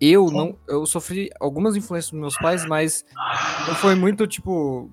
[0.00, 0.36] Eu Sim.
[0.36, 0.56] não.
[0.68, 3.04] Eu sofri algumas influências dos meus pais, mas
[3.66, 4.88] não foi muito tipo.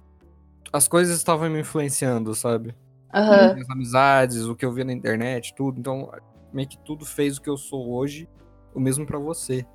[0.72, 2.76] As coisas estavam me influenciando, sabe?
[3.14, 3.56] Aham.
[3.60, 5.80] As amizades, o que eu via na internet, tudo.
[5.80, 6.12] Então,
[6.52, 8.28] meio que tudo fez o que eu sou hoje,
[8.74, 9.66] o mesmo pra você.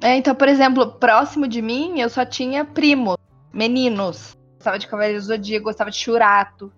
[0.00, 3.16] É, então, por exemplo, próximo de mim, eu só tinha primos,
[3.52, 4.36] meninos.
[4.56, 6.72] Gostava de Cavaleiros do Zodíaco, gostava de Churato.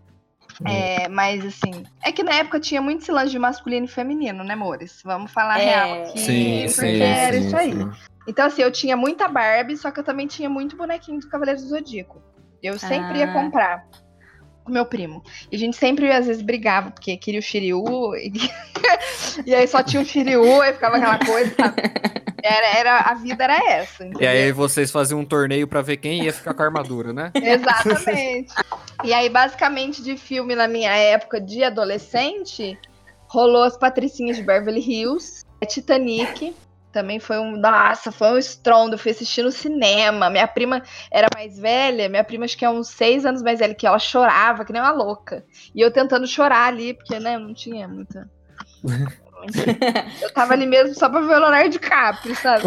[0.65, 4.45] É, mas assim, é que na época tinha muito esse lance de masculino e feminino,
[4.45, 5.01] né, amores?
[5.05, 5.65] Vamos falar É.
[5.65, 7.73] real aqui, Sim, porque sim, era sim, isso aí.
[7.73, 7.91] sim.
[8.27, 11.63] Então, assim, eu tinha muita Barbie, só que eu também tinha muito bonequinho do Cavaleiros
[11.65, 12.23] do Zodíaco.
[12.65, 13.33] Eu sempre ia Ah.
[13.33, 13.87] comprar
[14.65, 15.23] com meu primo.
[15.53, 18.33] E a gente sempre, às vezes, brigava, porque queria o Shiryu, e,
[19.45, 21.83] e aí só tinha o Shiryu, aí ficava aquela coisa, sabe?
[22.47, 24.05] Era, era, a vida era essa.
[24.05, 24.29] E entendeu?
[24.29, 27.31] aí vocês faziam um torneio pra ver quem ia ficar com a armadura, né?
[27.43, 28.53] Exatamente.
[29.03, 32.79] e aí, basicamente, de filme na minha época de adolescente,
[33.29, 36.55] rolou as Patricinhas de Beverly Hills, Titanic.
[36.95, 37.57] Também foi um.
[37.57, 38.95] Nossa, foi um estrondo.
[38.95, 40.31] Eu fui assistir no cinema.
[40.31, 40.81] Minha prima
[41.11, 42.09] era mais velha.
[42.09, 44.81] Minha prima, acho que é uns seis anos mais velha que ela chorava, que nem
[44.81, 45.45] uma louca.
[45.75, 48.31] E eu tentando chorar ali, porque, né, não tinha muita.
[50.23, 52.63] Eu tava ali mesmo só pra ver o Leonardo DiCaprio, sabe?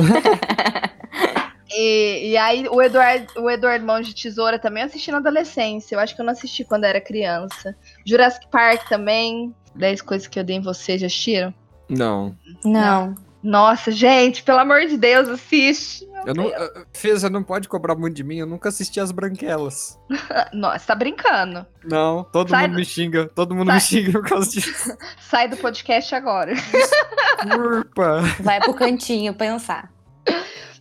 [1.69, 5.95] E, e aí o Eduardo, o Eduardo Mão de Tesoura também eu assisti na adolescência.
[5.95, 7.75] Eu acho que eu não assisti quando era criança.
[8.05, 9.53] Jurassic Park também.
[9.75, 11.53] 10 coisas que eu dei em você, já assistiram?
[11.89, 12.35] Não.
[12.63, 13.15] Não.
[13.49, 16.05] Nossa, gente, pelo amor de Deus, assiste.
[16.25, 16.51] Eu não.
[16.91, 19.97] Fê, você não pode cobrar muito de mim, eu nunca assisti as branquelas.
[20.51, 21.65] Nossa, tá brincando.
[21.85, 23.75] Não, todo Sai mundo do- me xinga, todo mundo Sai.
[23.75, 24.97] me xinga por causa disso.
[25.21, 26.53] Sai do podcast agora.
[26.55, 28.21] Desculpa.
[28.41, 29.89] Vai pro cantinho pensar.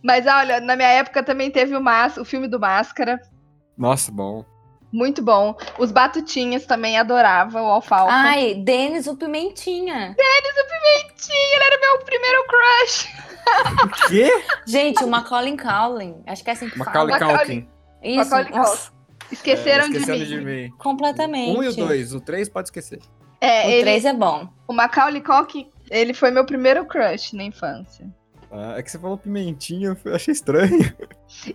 [0.03, 3.17] Mas olha, na minha época também teve o, Mas, o filme do Máscara.
[3.77, 4.43] Nossa, bom.
[4.91, 5.55] Muito bom.
[5.77, 8.11] Os Batutinhas também adorava, o Alfalfa.
[8.13, 10.15] Ai, Denis o Pimentinha.
[10.17, 13.07] Ele era meu primeiro crush.
[13.83, 14.43] O quê?
[14.65, 16.21] Gente, o Macaulay Culkin.
[16.25, 17.31] Acho que é assim que Macaulay fala.
[17.33, 17.61] Macaulay.
[17.61, 17.69] Culkin.
[18.03, 18.29] Isso.
[18.29, 18.91] Macaulay Nossa,
[19.31, 20.25] Esqueceram É, de, esqueceram mim.
[20.25, 20.69] de mim.
[20.77, 21.57] completamente.
[21.57, 22.99] Um e o dois, o três pode esquecer.
[23.39, 24.47] É, O ele, 3 é bom.
[24.67, 28.07] o Macaulay Culkin, ele foi meu primeiro crush na infância.
[28.59, 30.93] Ah, é que você falou pimentinha, eu achei estranho.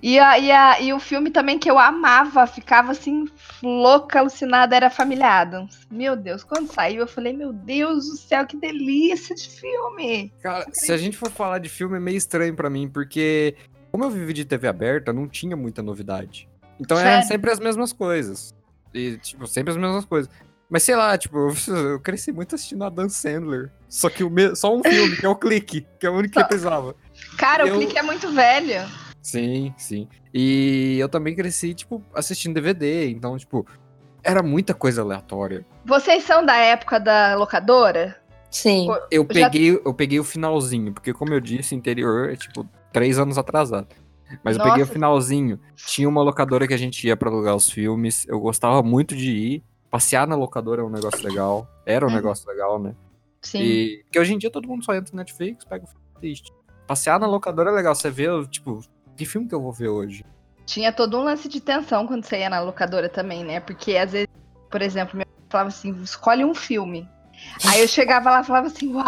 [0.01, 3.25] E, a, e, a, e o filme também que eu amava, ficava assim,
[3.63, 5.87] louca, alucinada, era Família Adams.
[5.91, 10.33] Meu Deus, quando saiu, eu falei, meu Deus do céu, que delícia de filme.
[10.41, 13.57] Cara, se a gente for falar de filme, é meio estranho pra mim, porque
[13.91, 16.49] como eu vivi de TV aberta, não tinha muita novidade.
[16.81, 17.29] Então é Sério?
[17.29, 18.55] sempre as mesmas coisas.
[18.95, 20.31] E, tipo, sempre as mesmas coisas.
[20.73, 23.71] Mas sei lá, tipo, eu, cresci muito assistindo a Dan Sandler.
[23.91, 24.57] Só que o me...
[24.57, 26.95] só um filme, que é o Clique, que é o único que eu precisava.
[27.37, 28.81] Cara, Eu- o clique é muito velho.
[29.21, 30.09] Sim, sim.
[30.33, 33.67] E eu também cresci, tipo, assistindo DVD, então, tipo,
[34.25, 35.67] era muita coisa aleatória.
[35.85, 38.17] Vocês são da época da locadora?
[38.51, 38.89] Sim.
[39.11, 43.19] Eu Já- peguei, eu peguei o finalzinho, porque como eu disse, interior é tipo três
[43.19, 43.89] anos atrasado.
[44.43, 44.93] Mas eu peguei o Nossa.
[44.95, 45.61] finalzinho.
[45.77, 48.27] Tinha uma locadora que a gente ia pra alugar os filmes.
[48.27, 49.65] Eu gostava muito de ir.
[49.93, 51.69] Passear na locadora é um negócio legal.
[51.85, 52.15] Era um Uhum.
[52.15, 52.95] negócio legal, né?
[53.43, 53.61] Sim.
[53.63, 56.19] E porque hoje em dia todo mundo só entra no Netflix, pega o filme e
[56.19, 56.51] assiste.
[56.87, 57.95] Passear na locadora é legal.
[57.95, 58.83] Você vê, tipo,
[59.15, 60.25] que filme que eu vou ver hoje?
[60.65, 63.61] Tinha todo um lance de tensão quando você ia na locadora também, né?
[63.61, 64.29] Porque às vezes,
[64.71, 67.07] por exemplo, meu falava assim: escolhe um filme.
[67.69, 69.05] Aí eu chegava lá e falava assim: uau,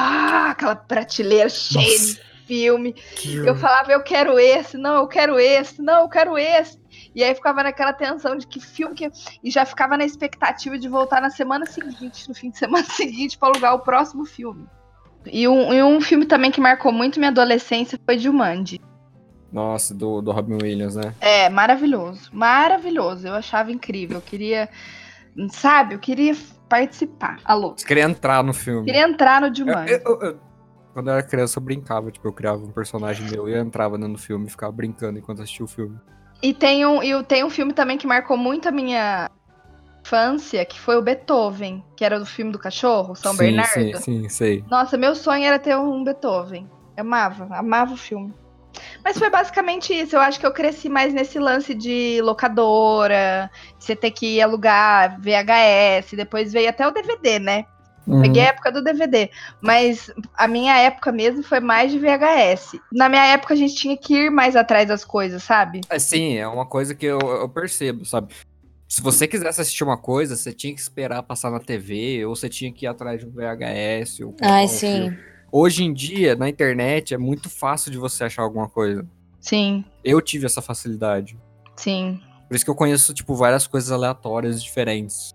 [0.51, 2.93] aquela prateleira cheia de filme.
[2.93, 6.79] Que Eu falava, eu quero esse, não, eu quero esse, não, eu quero esse.
[7.15, 9.11] E aí ficava naquela tensão de que filme que.
[9.43, 13.39] E já ficava na expectativa de voltar na semana seguinte, no fim de semana seguinte,
[13.39, 14.67] para alugar o próximo filme.
[15.27, 18.81] E um, e um filme também que marcou muito minha adolescência foi Jumanji.
[19.53, 21.15] Nossa, do, do Robin Williams, né?
[21.21, 22.29] É, maravilhoso.
[22.33, 23.29] Maravilhoso.
[23.29, 24.17] Eu achava incrível.
[24.17, 24.69] Eu queria.
[25.51, 26.35] Sabe, eu queria
[26.69, 27.39] participar.
[27.45, 27.75] Alô.
[27.77, 28.85] Você queria entrar no filme.
[28.85, 29.93] Queria entrar no Jumanji.
[29.93, 30.41] Eu- eu- eu-
[30.93, 32.11] quando eu era criança, eu brincava.
[32.11, 35.19] Tipo, eu criava um personagem meu e eu entrava dentro do filme e ficava brincando
[35.21, 35.97] enquanto assistia o filme.
[36.45, 39.31] E tem um, e tem um filme também que marcou muito a minha
[40.03, 43.73] infância, que foi o Beethoven, que era do filme do cachorro, São sim, Bernardo.
[43.73, 44.65] Sim, sim, sei.
[44.71, 46.69] Nossa, meu sonho era ter um Beethoven.
[46.99, 48.35] Eu amava, amava o filme.
[49.03, 50.17] Mas foi basicamente isso.
[50.17, 56.15] Eu acho que eu cresci mais nesse lance de locadora, você ter que alugar VHS,
[56.15, 57.65] depois veio até o DVD, né?
[58.07, 58.23] Uhum.
[58.23, 59.31] Peguei a época do DVD.
[59.61, 62.79] Mas a minha época mesmo foi mais de VHS.
[62.93, 65.81] Na minha época a gente tinha que ir mais atrás das coisas, sabe?
[65.89, 68.35] É, sim, é uma coisa que eu, eu percebo, sabe?
[68.87, 72.49] Se você quisesse assistir uma coisa, você tinha que esperar passar na TV, ou você
[72.49, 74.21] tinha que ir atrás de um VHS.
[74.21, 74.93] Ou Ai, um sim.
[74.93, 75.19] filme.
[75.51, 79.07] Hoje em dia, na internet, é muito fácil de você achar alguma coisa.
[79.41, 81.37] Sim, Eu tive essa facilidade.
[81.77, 82.21] sim.
[82.47, 85.35] Por isso que eu conheço, tipo, várias coisas aleatórias diferentes.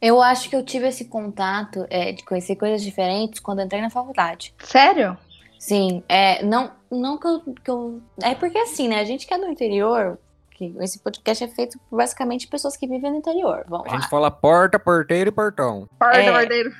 [0.00, 3.80] Eu acho que eu tive esse contato é, de conhecer coisas diferentes quando eu entrei
[3.82, 4.54] na faculdade.
[4.62, 5.16] Sério?
[5.58, 8.98] Sim, é, não, não que eu, que eu- É porque assim, né?
[9.00, 10.18] A gente que é do interior,
[10.50, 13.64] que esse podcast é feito por basicamente pessoas que vivem no interior.
[13.68, 14.00] Vamos A lá.
[14.00, 15.88] gente fala porta, porteiro e portão.
[15.98, 16.30] Porta, É.
[16.32, 16.72] bordeiro.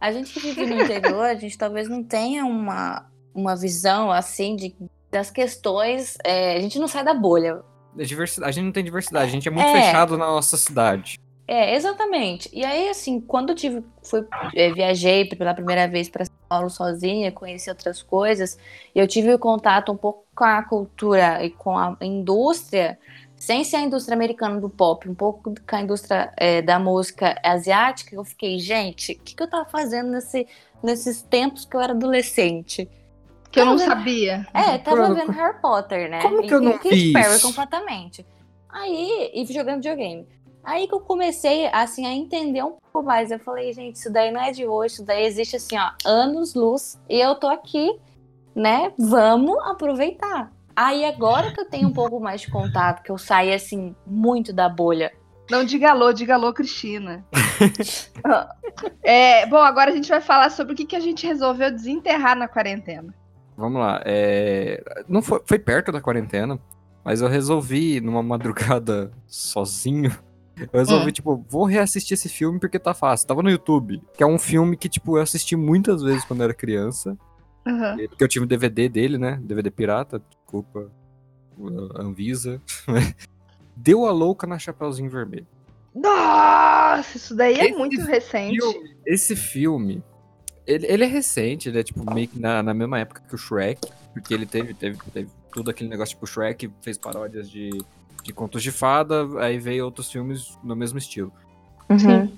[0.00, 4.54] A gente que vive no interior, a gente talvez não tenha uma, uma visão assim
[4.54, 4.76] de,
[5.10, 6.16] das questões.
[6.24, 7.62] é, a gente não sai da bolha.
[7.98, 8.48] É diversidade.
[8.50, 9.82] A gente não tem diversidade, a gente é muito É.
[9.82, 11.18] fechado na nossa cidade.
[11.46, 12.48] É, exatamente.
[12.52, 16.70] E aí, assim, quando eu tive, fui, é, viajei pela primeira vez para São Paulo
[16.70, 18.58] sozinha, conheci outras coisas,
[18.94, 22.98] e eu tive contato um pouco com a cultura e com a indústria,
[23.36, 27.38] sem ser a indústria americana do pop, um pouco com a indústria é, da música
[27.44, 30.46] asiática, eu fiquei, gente, o que, que eu tava fazendo nesse,
[30.82, 32.88] nesses tempos que eu era adolescente?
[33.50, 34.46] Que eu não Tava- sabia.
[34.54, 36.22] É, tava Como- vendo Harry Potter, né?
[36.22, 37.46] como E- que eu e não Katy vi Perry isso?
[37.46, 38.26] completamente.
[38.68, 40.26] Aí, e jogando videogame.
[40.64, 43.30] Aí que eu comecei, assim, a entender um pouco mais.
[43.30, 46.98] Eu falei, gente, isso daí não é de hoje, isso daí existe, assim, ó, anos-luz.
[47.08, 47.98] E eu tô aqui,
[48.54, 48.92] né?
[48.98, 50.50] Vamos aproveitar.
[50.74, 54.52] Aí, agora que eu tenho um pouco mais de contato, que eu saí, assim, muito
[54.52, 55.12] da bolha.
[55.50, 57.24] Não diga alô, diga alô, Cristina.
[59.02, 62.34] É, bom, agora a gente vai falar sobre o que, que a gente resolveu desenterrar
[62.34, 63.14] na quarentena.
[63.56, 64.00] Vamos lá.
[64.04, 66.58] é, Não foi, foi perto da quarentena,
[67.04, 70.10] mas eu resolvi, numa madrugada sozinho,
[70.56, 71.12] eu resolvi, Hum.
[71.12, 73.26] tipo, vou reassistir esse filme porque tá fácil.
[73.26, 76.54] Tava no YouTube, que é um filme que, tipo, eu assisti muitas vezes quando era
[76.54, 77.16] criança.
[77.66, 78.06] Uhum.
[78.08, 79.40] Porque eu tive o DVD dele, né?
[79.42, 80.90] DVD pirata, desculpa.
[81.96, 82.60] Anvisa.
[83.76, 85.46] Deu a louca na Chapeuzinho Vermelho.
[85.94, 88.58] Nossa, isso daí é Esse muito recente.
[88.60, 90.02] Filme- esse filme,
[90.66, 93.38] ele, ele é recente, ele é tipo meio que na, na mesma época que o
[93.38, 93.80] Shrek,
[94.12, 97.70] porque ele teve, teve, teve tudo aquele negócio tipo Shrek, fez paródias de,
[98.22, 101.32] de contos de fada, aí veio outros filmes no mesmo estilo.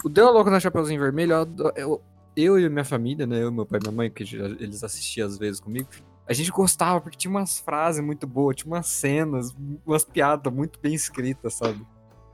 [0.05, 2.03] O Deu a Louca na Chapeuzinho Vermelho, eu, eu,
[2.37, 5.27] eu e minha família, né, eu, meu pai e minha mãe, que já- eles assistiam
[5.27, 5.89] às vezes comigo,
[6.29, 9.55] a gente gostava porque tinha umas frases muito boas, tinha umas cenas,
[9.87, 11.87] umas piadas muito bem escritas, sabe?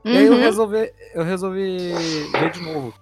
[0.05, 0.39] E aí eu Uhum.
[0.39, 2.93] resolvi, eu resolvi ver de novo.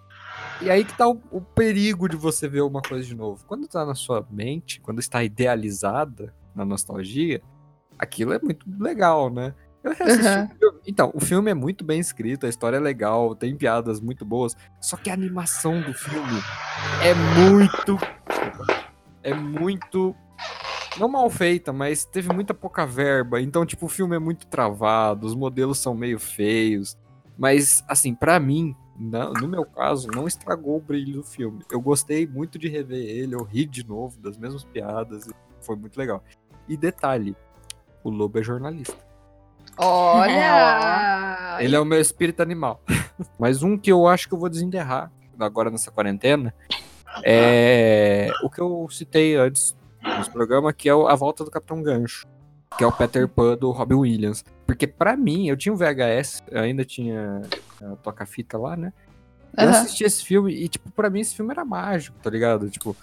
[0.60, 3.44] E aí que tá o, o perigo de você ver uma coisa de novo.
[3.48, 7.42] Quando tá na sua mente, quando está idealizada na nostalgia,
[7.98, 9.56] aquilo é muito legal, né?
[9.84, 10.46] Eu reassisti Uhum.
[10.46, 10.80] o filme.
[10.88, 14.56] Então, o filme é muito bem escrito, a história é legal, tem piadas muito boas.
[14.80, 16.40] Só que a animação do filme
[17.04, 17.98] é muito.
[19.24, 20.16] É muito.
[21.00, 23.42] Não mal feita, mas teve muita pouca verba.
[23.42, 26.98] Então, tipo, o filme é muito travado, os modelos são meio feios.
[27.38, 31.64] Mas, assim, pra mim, na- no meu caso, não estragou o brilho do filme.
[31.72, 35.76] Eu gostei muito de rever ele, eu ri de novo das mesmas piadas, e foi
[35.76, 36.24] muito legal.
[36.68, 37.36] E detalhe,
[38.04, 38.98] o Lobo é jornalista.
[39.78, 41.58] Olha!
[41.60, 42.82] Ele é o meu espírito animal.
[43.40, 46.54] Mas um que eu acho que eu vou desenterrar agora nessa quarentena
[47.24, 49.76] é o que eu citei antes
[50.18, 52.26] nesse programa, que é o- a volta do Capitão Gancho,
[52.78, 54.44] que é o Peter Pan do Robin Williams.
[54.68, 57.42] Porque pra mim, eu tinha um VHS, eu ainda tinha
[57.82, 58.94] a toca-fita lá, né?
[59.58, 59.72] Eu Aham.
[59.82, 62.70] assisti esse filme e, tipo, pra mim esse filme era mágico, tá ligado?
[62.70, 62.96] Tipo,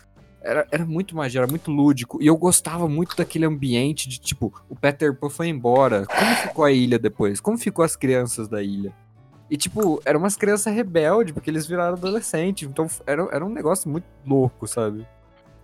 [0.42, 2.22] era, era muito mágico, era muito lúdico.
[2.22, 6.07] E eu gostava muito daquele ambiente de, tipo, o Peter Pan foi embora.
[6.07, 7.40] Como ficou a ilha depois?
[7.40, 8.92] Como ficou as crianças da ilha?
[9.51, 12.68] E, tipo, eram umas crianças rebeldes, porque eles viraram adolescentes.
[12.68, 15.07] Então, era, era um negócio muito louco, sabe?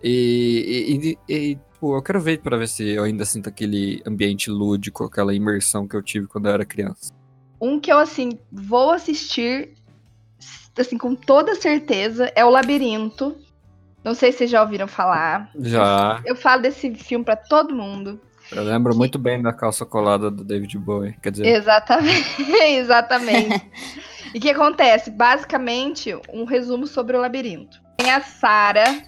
[0.02, 4.02] E, e, e- e, tipo, eu quero ver pra ver se eu ainda sinto aquele
[4.06, 7.12] ambiente lúdico, aquela imersão que eu tive quando eu era criança.
[7.60, 9.74] Um que eu, assim, vou assistir,
[10.78, 13.36] assim, com toda certeza, é o Labirinto.
[14.04, 15.50] Não sei se vocês já ouviram falar.
[15.58, 16.20] Já.
[16.26, 18.20] Eu falo desse filme pra todo mundo.
[18.52, 21.16] Eu lembro muito bem da calça colada do David Bowie.
[21.22, 22.42] Quer dizer, Exatamente.
[22.52, 23.70] Exatamente.
[24.34, 25.10] e o que acontece?
[25.10, 27.80] Basicamente, um resumo sobre o labirinto.
[27.96, 29.02] Tem a Sarah,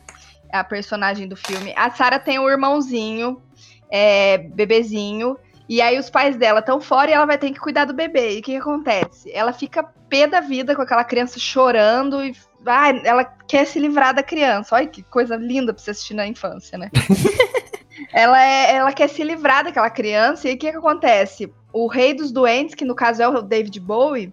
[0.50, 1.74] a personagem do filme.
[1.76, 3.42] A Sarah tem um irmãozinho,
[3.90, 5.36] é, bebezinho.
[5.68, 8.36] E aí os pais dela estão fora e ela vai ter que cuidar do bebê.
[8.36, 9.30] E o que, que acontece?
[9.32, 12.34] Ela fica pé da vida com aquela criança chorando e
[12.66, 14.74] ah, ela quer se livrar da criança.
[14.74, 16.90] Olha que coisa linda pra você assistir na infância, né?
[18.12, 20.48] ela, é, ela quer se livrar daquela criança.
[20.48, 21.52] E o que, que acontece?
[21.72, 24.32] O Rei dos Doentes, que no caso é o David Bowie,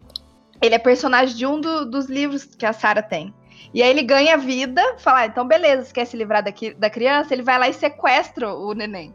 [0.62, 3.34] ele é personagem de um do- dos livros que a Sarah tem.
[3.74, 6.90] E aí ele ganha vida, fala, ah, então beleza, você quer se livrar daqui, da
[6.90, 7.34] criança?
[7.34, 9.14] Ele vai lá e sequestra o neném.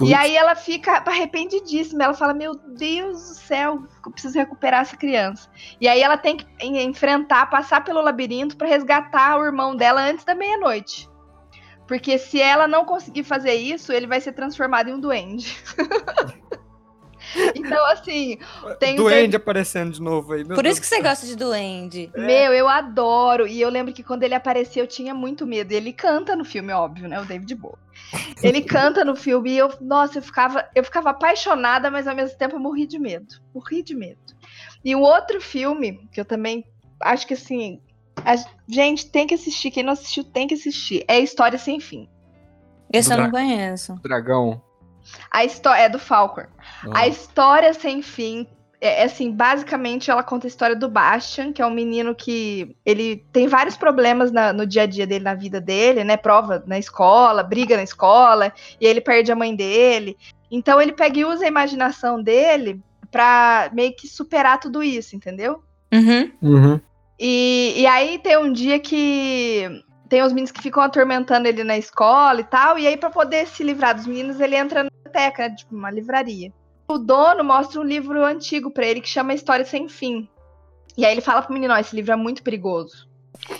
[0.00, 0.10] Putz.
[0.10, 2.04] E aí ela fica arrependidíssima.
[2.04, 5.50] Ela fala: Meu Deus do céu, eu preciso recuperar essa criança.
[5.78, 10.00] E aí ela tem que en- enfrentar, passar pelo labirinto para resgatar o irmão dela
[10.00, 11.06] antes da meia-noite.
[11.86, 15.54] Porque se ela não conseguir fazer isso, ele vai ser transformado em um duende.
[17.54, 18.38] então, assim,
[18.78, 20.44] tem o Duende aparecendo de novo aí.
[20.44, 22.10] meu Por Deus isso que você gosta de duende.
[22.16, 23.46] Meu, eu adoro.
[23.46, 25.72] E eu lembro que quando ele apareceu, eu tinha muito medo.
[25.72, 27.20] E ele canta no filme, óbvio, né?
[27.20, 27.78] O David Bowie.
[28.42, 32.36] Ele canta no filme e eu, nossa, eu ficava, eu ficava apaixonada, mas ao mesmo
[32.36, 33.36] tempo eu morri de medo.
[33.54, 34.18] Morri de medo.
[34.84, 36.64] E um outro filme que eu também
[37.00, 37.80] acho que assim,
[38.24, 38.34] a
[38.66, 41.04] gente tem que assistir, quem não assistiu tem que assistir.
[41.06, 42.08] É História Sem Fim.
[42.92, 43.94] Esse eu não conheço.
[44.02, 44.60] Dragão.
[45.30, 46.46] A história é do Falcor.
[46.92, 48.46] A história sem fim
[48.80, 52.74] é é, assim, basicamente ela conta a história do Bastian, que é um menino que
[52.84, 56.16] ele tem vários problemas na- no dia a dia dele, na vida dele, né?
[56.16, 60.16] Prova na escola, briga na escola, e aí ele perde a mãe dele.
[60.50, 65.62] Então ele pega e usa a imaginação dele pra meio que superar tudo isso, entendeu?
[65.92, 66.32] Uhum.
[66.40, 66.80] Uhum.
[67.18, 69.68] E, e aí tem um dia que
[70.08, 73.46] tem os meninos que ficam atormentando ele na escola e tal, e aí pra poder
[73.46, 76.52] se livrar dos meninos, ele entra biblioteca, né, tipo uma livraria.
[76.88, 80.28] O dono mostra um livro antigo pra ele que chama História Sem Fim.
[80.96, 83.08] E aí ele fala pro menino, ó, esse livro é muito perigoso.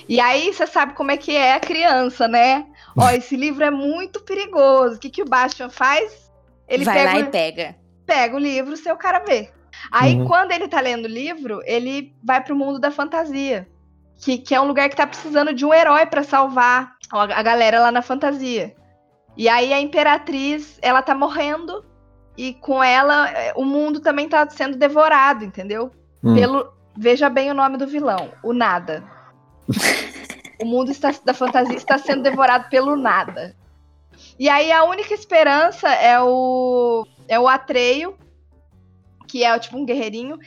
[0.08, 2.66] E aí você sabe como é que é a criança, né?
[2.96, 4.96] Ó, esse livro é muito perigoso.
[4.96, 6.30] O que, que o Bastian faz?
[6.68, 7.76] Ele Vai pega lá o- e pega.
[8.04, 9.50] pega o livro, seu cara vê.
[9.92, 10.26] Aí, Uhum.
[10.26, 13.68] quando ele tá lendo o livro, ele vai pro mundo da fantasia.
[14.22, 17.42] Que, que é um lugar que tá precisando de um herói pra salvar a, a
[17.42, 18.74] galera lá na fantasia.
[19.36, 21.84] E aí a Imperatriz, ela tá morrendo.
[22.36, 25.90] E com ela, eh, o mundo também tá sendo devorado, entendeu?
[26.22, 26.34] Hum.
[26.34, 26.72] Pelo.
[26.96, 29.04] Veja bem o nome do vilão, o nada.
[30.60, 33.56] o mundo está- da fantasia está sendo devorado pelo nada.
[34.38, 38.16] E aí a única esperança é o é o Atreio,
[39.28, 40.38] que é tipo um guerreirinho,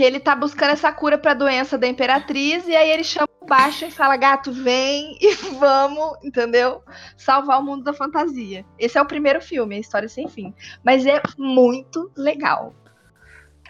[0.00, 3.44] que ele tá buscando essa cura pra doença da Imperatriz e aí ele chama o
[3.44, 6.82] Baixo e fala: "Gato, vem e vamos", entendeu?
[7.18, 8.64] Salvar o mundo da fantasia.
[8.78, 12.72] Esse é o primeiro filme, a história sem fim, mas é muito legal.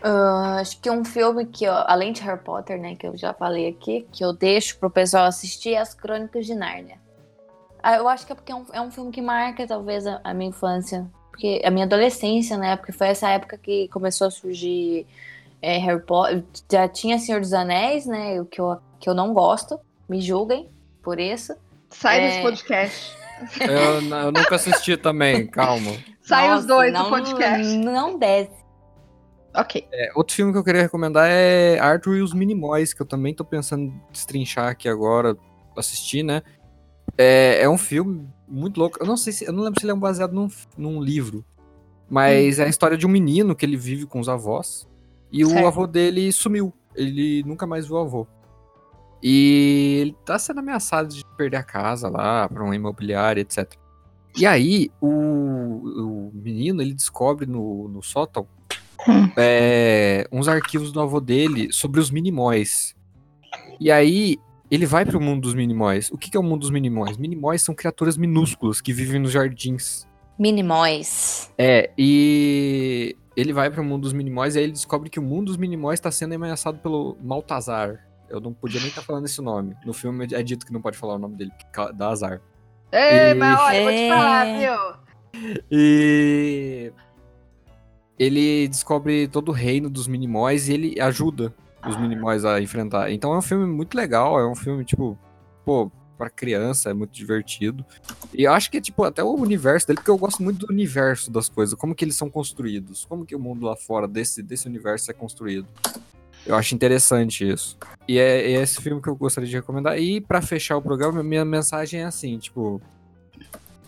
[0.00, 3.34] Ah, acho que um filme que, eu- além de Harry Potter, né, que eu já
[3.34, 7.00] falei aqui, que eu deixo pro pessoal assistir é As Crônicas de Nárnia.
[7.82, 10.20] Ah, eu acho que é porque é um, é um filme que marca, talvez, a,
[10.22, 11.10] a minha infância.
[11.32, 12.76] Porque a minha adolescência, né?
[12.76, 15.08] Porque foi essa época que começou a surgir
[15.62, 16.44] é, Harry Potter.
[16.70, 18.40] Já tinha Senhor dos Anéis, né?
[18.40, 19.78] O que eu, que eu não gosto.
[20.08, 20.68] Me julguem
[21.02, 21.54] por isso.
[21.90, 22.28] Sai É.
[22.28, 23.16] desse podcast.
[23.60, 25.92] Eu, eu nunca assisti também, calma.
[26.22, 27.76] Sai os Nossa, dois não, do podcast.
[27.78, 28.60] Não desce.
[29.54, 29.86] Ok.
[29.92, 33.34] É, outro filme que eu queria recomendar é Arthur e os Minimóis, que eu também
[33.34, 35.36] tô pensando em destrinchar aqui agora,
[35.76, 36.42] assistir, né?
[37.18, 38.98] É, é um filme muito louco.
[39.00, 39.44] Eu não sei se.
[39.44, 41.44] Eu não lembro se ele é baseado num, num livro.
[42.08, 44.88] Mas é a história de um menino que ele vive com os avós.
[45.32, 45.62] E Certo.
[45.62, 46.72] o avô dele sumiu.
[46.94, 48.26] Ele nunca mais viu o avô.
[49.22, 53.74] E ele tá sendo ameaçado de perder a casa lá pra uma imobiliária, etc.
[54.36, 58.46] E aí, o, o menino, ele descobre no, no sótão
[59.36, 62.94] é, uns arquivos do avô dele sobre os minimóis.
[63.78, 64.38] E aí,
[64.70, 66.10] ele vai pro mundo dos minimóis.
[66.12, 67.16] O que, que é o mundo dos minimóis?
[67.16, 70.06] Minimóis são criaturas minúsculas que vivem nos jardins.
[70.38, 71.50] Minimóis.
[71.58, 75.46] É, e ele vai pro mundo dos minimóis e aí ele descobre que o mundo
[75.46, 78.06] dos minimóis está sendo ameaçado pelo Maltazar.
[78.28, 79.76] Eu não podia nem estar falando esse nome.
[79.84, 82.40] No filme é dito que não pode falar o nome dele, ca- dá azar.
[82.92, 84.58] Ei, E- mas olha, eu vou te falar, É.
[84.58, 85.60] viu?
[85.70, 86.92] E
[88.18, 91.54] ele descobre todo o reino dos minimóis e ele ajuda
[91.88, 93.10] os minimóis a enfrentar.
[93.10, 95.18] Então é um filme muito legal, é um filme tipo,
[95.64, 97.82] pô, pra criança, é muito divertido.
[98.34, 101.30] E eu acho que, tipo, até o universo dele, porque eu gosto muito do universo
[101.30, 104.68] das coisas, como que eles são construídos, como que o mundo lá fora desse, desse
[104.68, 105.66] universo é construído.
[106.44, 107.78] Eu acho interessante isso.
[108.06, 109.98] E é, é esse filme que eu gostaria de recomendar.
[109.98, 112.82] E pra fechar o programa, minha mensagem é assim, tipo.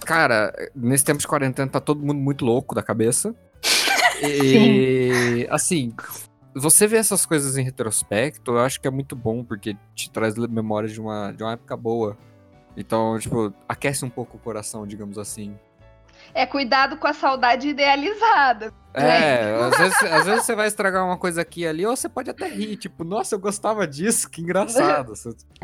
[0.00, 3.34] Cara, nesse tempo de quarentena tá todo mundo muito louco da cabeça.
[4.24, 5.92] E, assim,
[6.54, 10.36] você vê essas coisas em retrospecto, eu acho que é muito bom, porque te traz
[10.36, 12.16] memória de uma, de uma época boa.
[12.76, 15.56] Então, tipo, aquece um pouco o coração, digamos assim.
[16.34, 18.72] É cuidado com a saudade idealizada.
[18.94, 22.08] É, às vezes, às vezes você vai estragar uma coisa aqui e ali, ou você
[22.08, 25.14] pode até rir, tipo, nossa, eu gostava disso, que engraçado.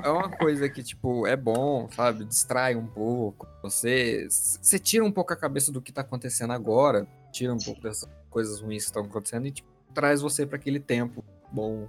[0.02, 2.24] É uma coisa que, tipo, é bom, sabe?
[2.24, 3.46] Distrai um pouco.
[3.62, 7.80] Você, você tira um pouco a cabeça do que tá acontecendo agora, tira um pouco
[7.82, 11.88] dessas coisas ruins que estão acontecendo e, tipo, traz você para aquele tempo bom.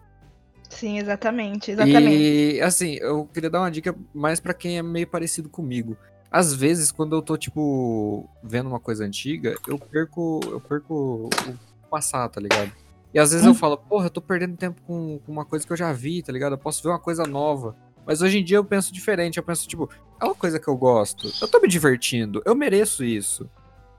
[0.70, 2.56] Sim, exatamente, exatamente.
[2.56, 5.97] E, assim, eu queria dar uma dica mais para quem é meio parecido comigo
[6.32, 11.89] às vezes, quando eu tô, tipo, vendo uma coisa antiga, eu perco, eu perco o
[11.89, 12.72] passado, tá ligado?
[13.12, 13.50] E às vezes hum.
[13.50, 16.22] eu falo, porra, eu tô perdendo tempo com, com, uma coisa que eu já vi,
[16.22, 16.54] tá ligado?
[16.54, 17.76] Eu posso ver uma coisa nova.
[18.06, 19.89] Mas hoje em dia eu penso diferente, eu penso, tipo,
[20.22, 23.50] é uma coisa que eu gosto, eu tô me divertindo, eu mereço isso.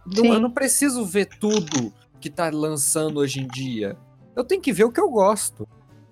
[0.07, 3.97] Não, eu não preciso ver tudo que tá lançando hoje em dia.
[4.37, 5.67] Eu tenho que ver o que eu gosto.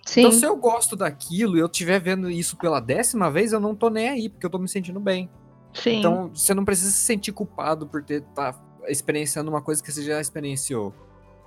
[0.05, 0.21] Sim.
[0.21, 3.75] Então, se eu gosto daquilo e eu estiver vendo isso pela décima vez, eu não
[3.75, 5.31] tô nem aí, porque eu tô me sentindo bem.
[5.75, 5.99] Sim.
[5.99, 8.55] Então, você não precisa se sentir culpado por ter tá
[8.87, 10.95] experienciando uma coisa que você já experienciou.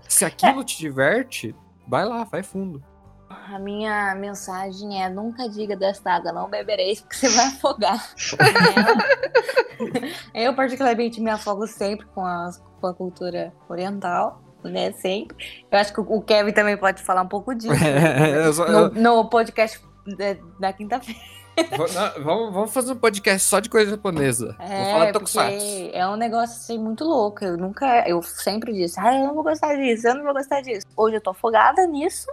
[0.08, 0.64] Se aquilo é.
[0.64, 1.56] te diverte,
[1.88, 2.84] vai lá, vai fundo.
[3.30, 8.14] A minha mensagem é: nunca diga desta água, não bebereis, porque você vai afogar.
[10.36, 14.42] eu, particularmente, me afogo sempre com a, com a cultura oriental.
[14.64, 15.36] Né, sempre.
[15.72, 17.74] Eu acho que o Kevin também pode falar um pouco disso.
[17.82, 19.80] É, só, no, no, podcast
[20.60, 21.20] da quinta-feira
[22.24, 24.56] vamos, vamos fazer um podcast só de coisa japonesa.
[24.60, 25.90] É, vou falar Tokusatsu.
[25.94, 27.44] É um negócio assim muito louco.
[27.44, 30.62] Eu nunca, eu sempre disse, ah, eu não vou gostar disso, eu não vou gostar
[30.62, 30.88] disso.
[30.96, 32.28] Hoje eu tô afogada nisso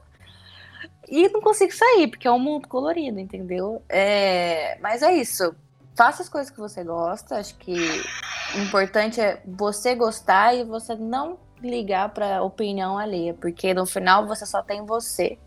[1.08, 3.82] e não consigo sair, porque é um mundo colorido, entendeu?
[3.88, 5.54] É, mas é isso.
[5.96, 7.36] Faça as coisas que você gosta.
[7.36, 7.74] Acho que
[8.54, 14.26] o importante é você gostar e você não ligar pra opinião alheia, porque no final
[14.26, 15.38] você só tem você,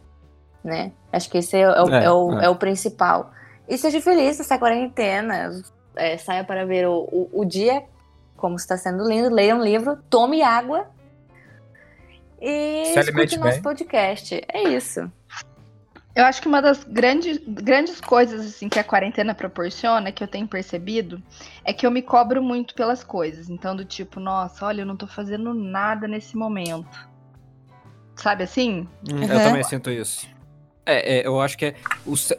[0.63, 0.91] né?
[1.11, 2.45] Acho que esse é, é, é, é o, é.
[2.45, 3.31] é o principal.
[3.67, 5.51] E seja feliz nessa quarentena.
[5.95, 7.83] É, saia para ver o, o, o, dia,
[8.35, 9.33] como está sendo lindo.
[9.33, 10.87] Leia um livro, tome água.
[12.39, 13.61] E Se escute nosso bem.
[13.61, 14.41] podcast.
[14.51, 15.11] É isso.
[16.13, 20.27] Eu acho que uma das grandes, grandes coisas assim que a quarentena proporciona, que eu
[20.27, 21.23] tenho percebido,
[21.63, 23.49] é que eu me cobro muito pelas coisas.
[23.49, 27.09] Então, do tipo, nossa, olha, eu não tô fazendo nada nesse momento.
[28.15, 28.87] Sabe assim?
[29.09, 30.27] Hum, eu também sinto isso.
[30.85, 31.75] É, é, eu acho que é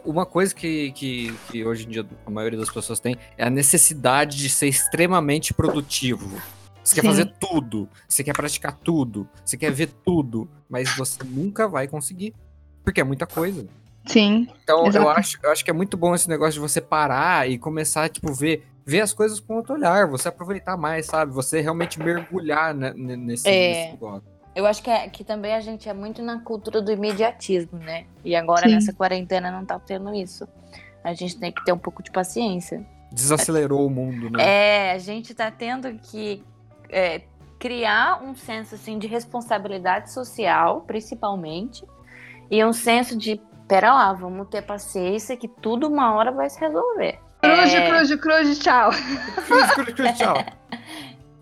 [0.05, 3.51] uma coisa que, que, que, hoje em dia a maioria das pessoas tem é a
[3.51, 6.41] necessidade de ser extremamente produtivo.
[6.83, 7.01] Você Sim.
[7.01, 11.87] quer fazer tudo, você quer praticar tudo, você quer ver tudo, mas você nunca vai
[11.87, 12.35] conseguir,
[12.85, 13.67] porque é muita coisa.
[14.07, 14.49] Sim.
[14.63, 17.57] Então eu acho, eu acho que é muito bom esse negócio de você parar e
[17.57, 21.33] começar, tipo, ver, ver as coisas com outro olhar, você aproveitar mais, sabe?
[21.33, 23.69] Você realmente mergulhar né, nesse, é...
[23.69, 24.33] nesse negócio.
[24.55, 28.05] Eu acho que, é, que também a gente é muito na cultura do imediatismo, né?
[28.23, 28.75] E agora Sim.
[28.75, 30.47] nessa quarentena não tá tendo isso.
[31.03, 32.85] A gente tem que ter um pouco de paciência.
[33.11, 34.45] Desacelerou o mundo, né?
[34.45, 36.45] É, a gente tá tendo que
[36.91, 37.23] é,
[37.59, 41.83] criar um senso assim, de responsabilidade social, principalmente,
[42.53, 46.61] e um senso de, pera lá, vamos ter paciência que tudo uma hora vai se
[46.61, 47.19] resolver.
[47.41, 47.89] Cruz, é...
[47.89, 48.91] cruz, cruz, tchau.
[49.47, 50.37] cruz, cruz, cruz, tchau.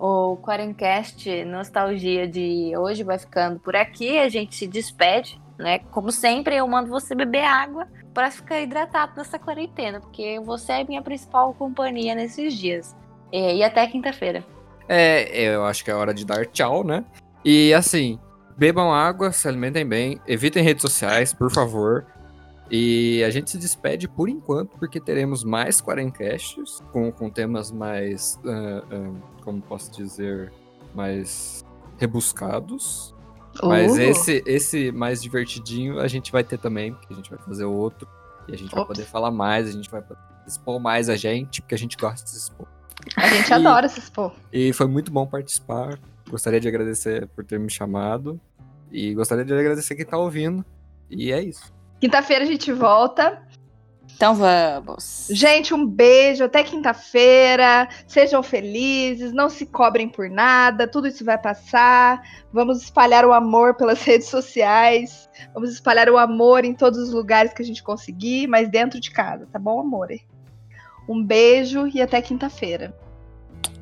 [0.03, 4.19] O Quarencast Nostalgia de hoje vai ficando por aqui.
[4.19, 5.81] A gente se despede, né?
[5.91, 10.85] Como sempre, eu mando você beber água para ficar hidratado nessa quarentena, porque você é
[10.85, 12.97] minha principal companhia nesses dias.
[13.31, 14.43] E, até quinta-feira.
[14.89, 17.05] É, eu acho que é hora de dar tchau, né?
[17.45, 18.19] E assim,
[18.57, 22.07] bebam água, se alimentem bem, evitem redes sociais, por favor.
[22.71, 28.39] E a gente se despede por enquanto, porque teremos mais Quarencasts com, com temas mais.
[28.45, 30.53] Uh, uh, como posso dizer,
[30.95, 31.65] mais
[31.99, 33.15] rebuscados.
[33.63, 34.01] Mas uh.
[34.01, 38.09] esse, esse mais divertidinho a gente vai ter também, porque a gente vai fazer outro.
[38.47, 38.77] E a gente Ops.
[38.77, 40.03] vai poder falar mais, a gente vai
[40.47, 42.67] expor mais a gente, porque a gente gosta de se expor.
[43.17, 44.33] A gente e, adora se expor.
[44.53, 45.99] E foi muito bom participar.
[46.31, 48.41] Gostaria de agradecer por ter me chamado.
[48.91, 50.65] E gostaria de agradecer quem tá ouvindo.
[51.09, 51.73] E é isso.
[52.01, 53.43] Quinta-feira a gente volta.
[54.15, 55.29] Então vamos.
[55.31, 56.45] Gente, um beijo.
[56.45, 57.89] Até quinta-feira.
[58.07, 59.33] Sejam felizes.
[59.33, 60.87] Não se cobrem por nada.
[60.87, 62.23] Tudo isso vai passar.
[62.53, 65.29] Vamos espalhar o amor pelas redes sociais.
[65.55, 69.11] Vamos espalhar o amor em todos os lugares que a gente conseguir, mas dentro de
[69.11, 70.09] casa, tá bom, amor?
[71.09, 72.95] Um beijo e até quinta-feira.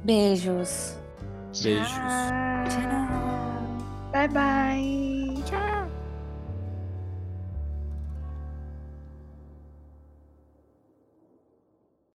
[0.05, 0.98] Beijos.
[1.53, 2.35] Beijos.
[2.69, 3.09] Tchau.
[4.13, 5.18] Bye, bye.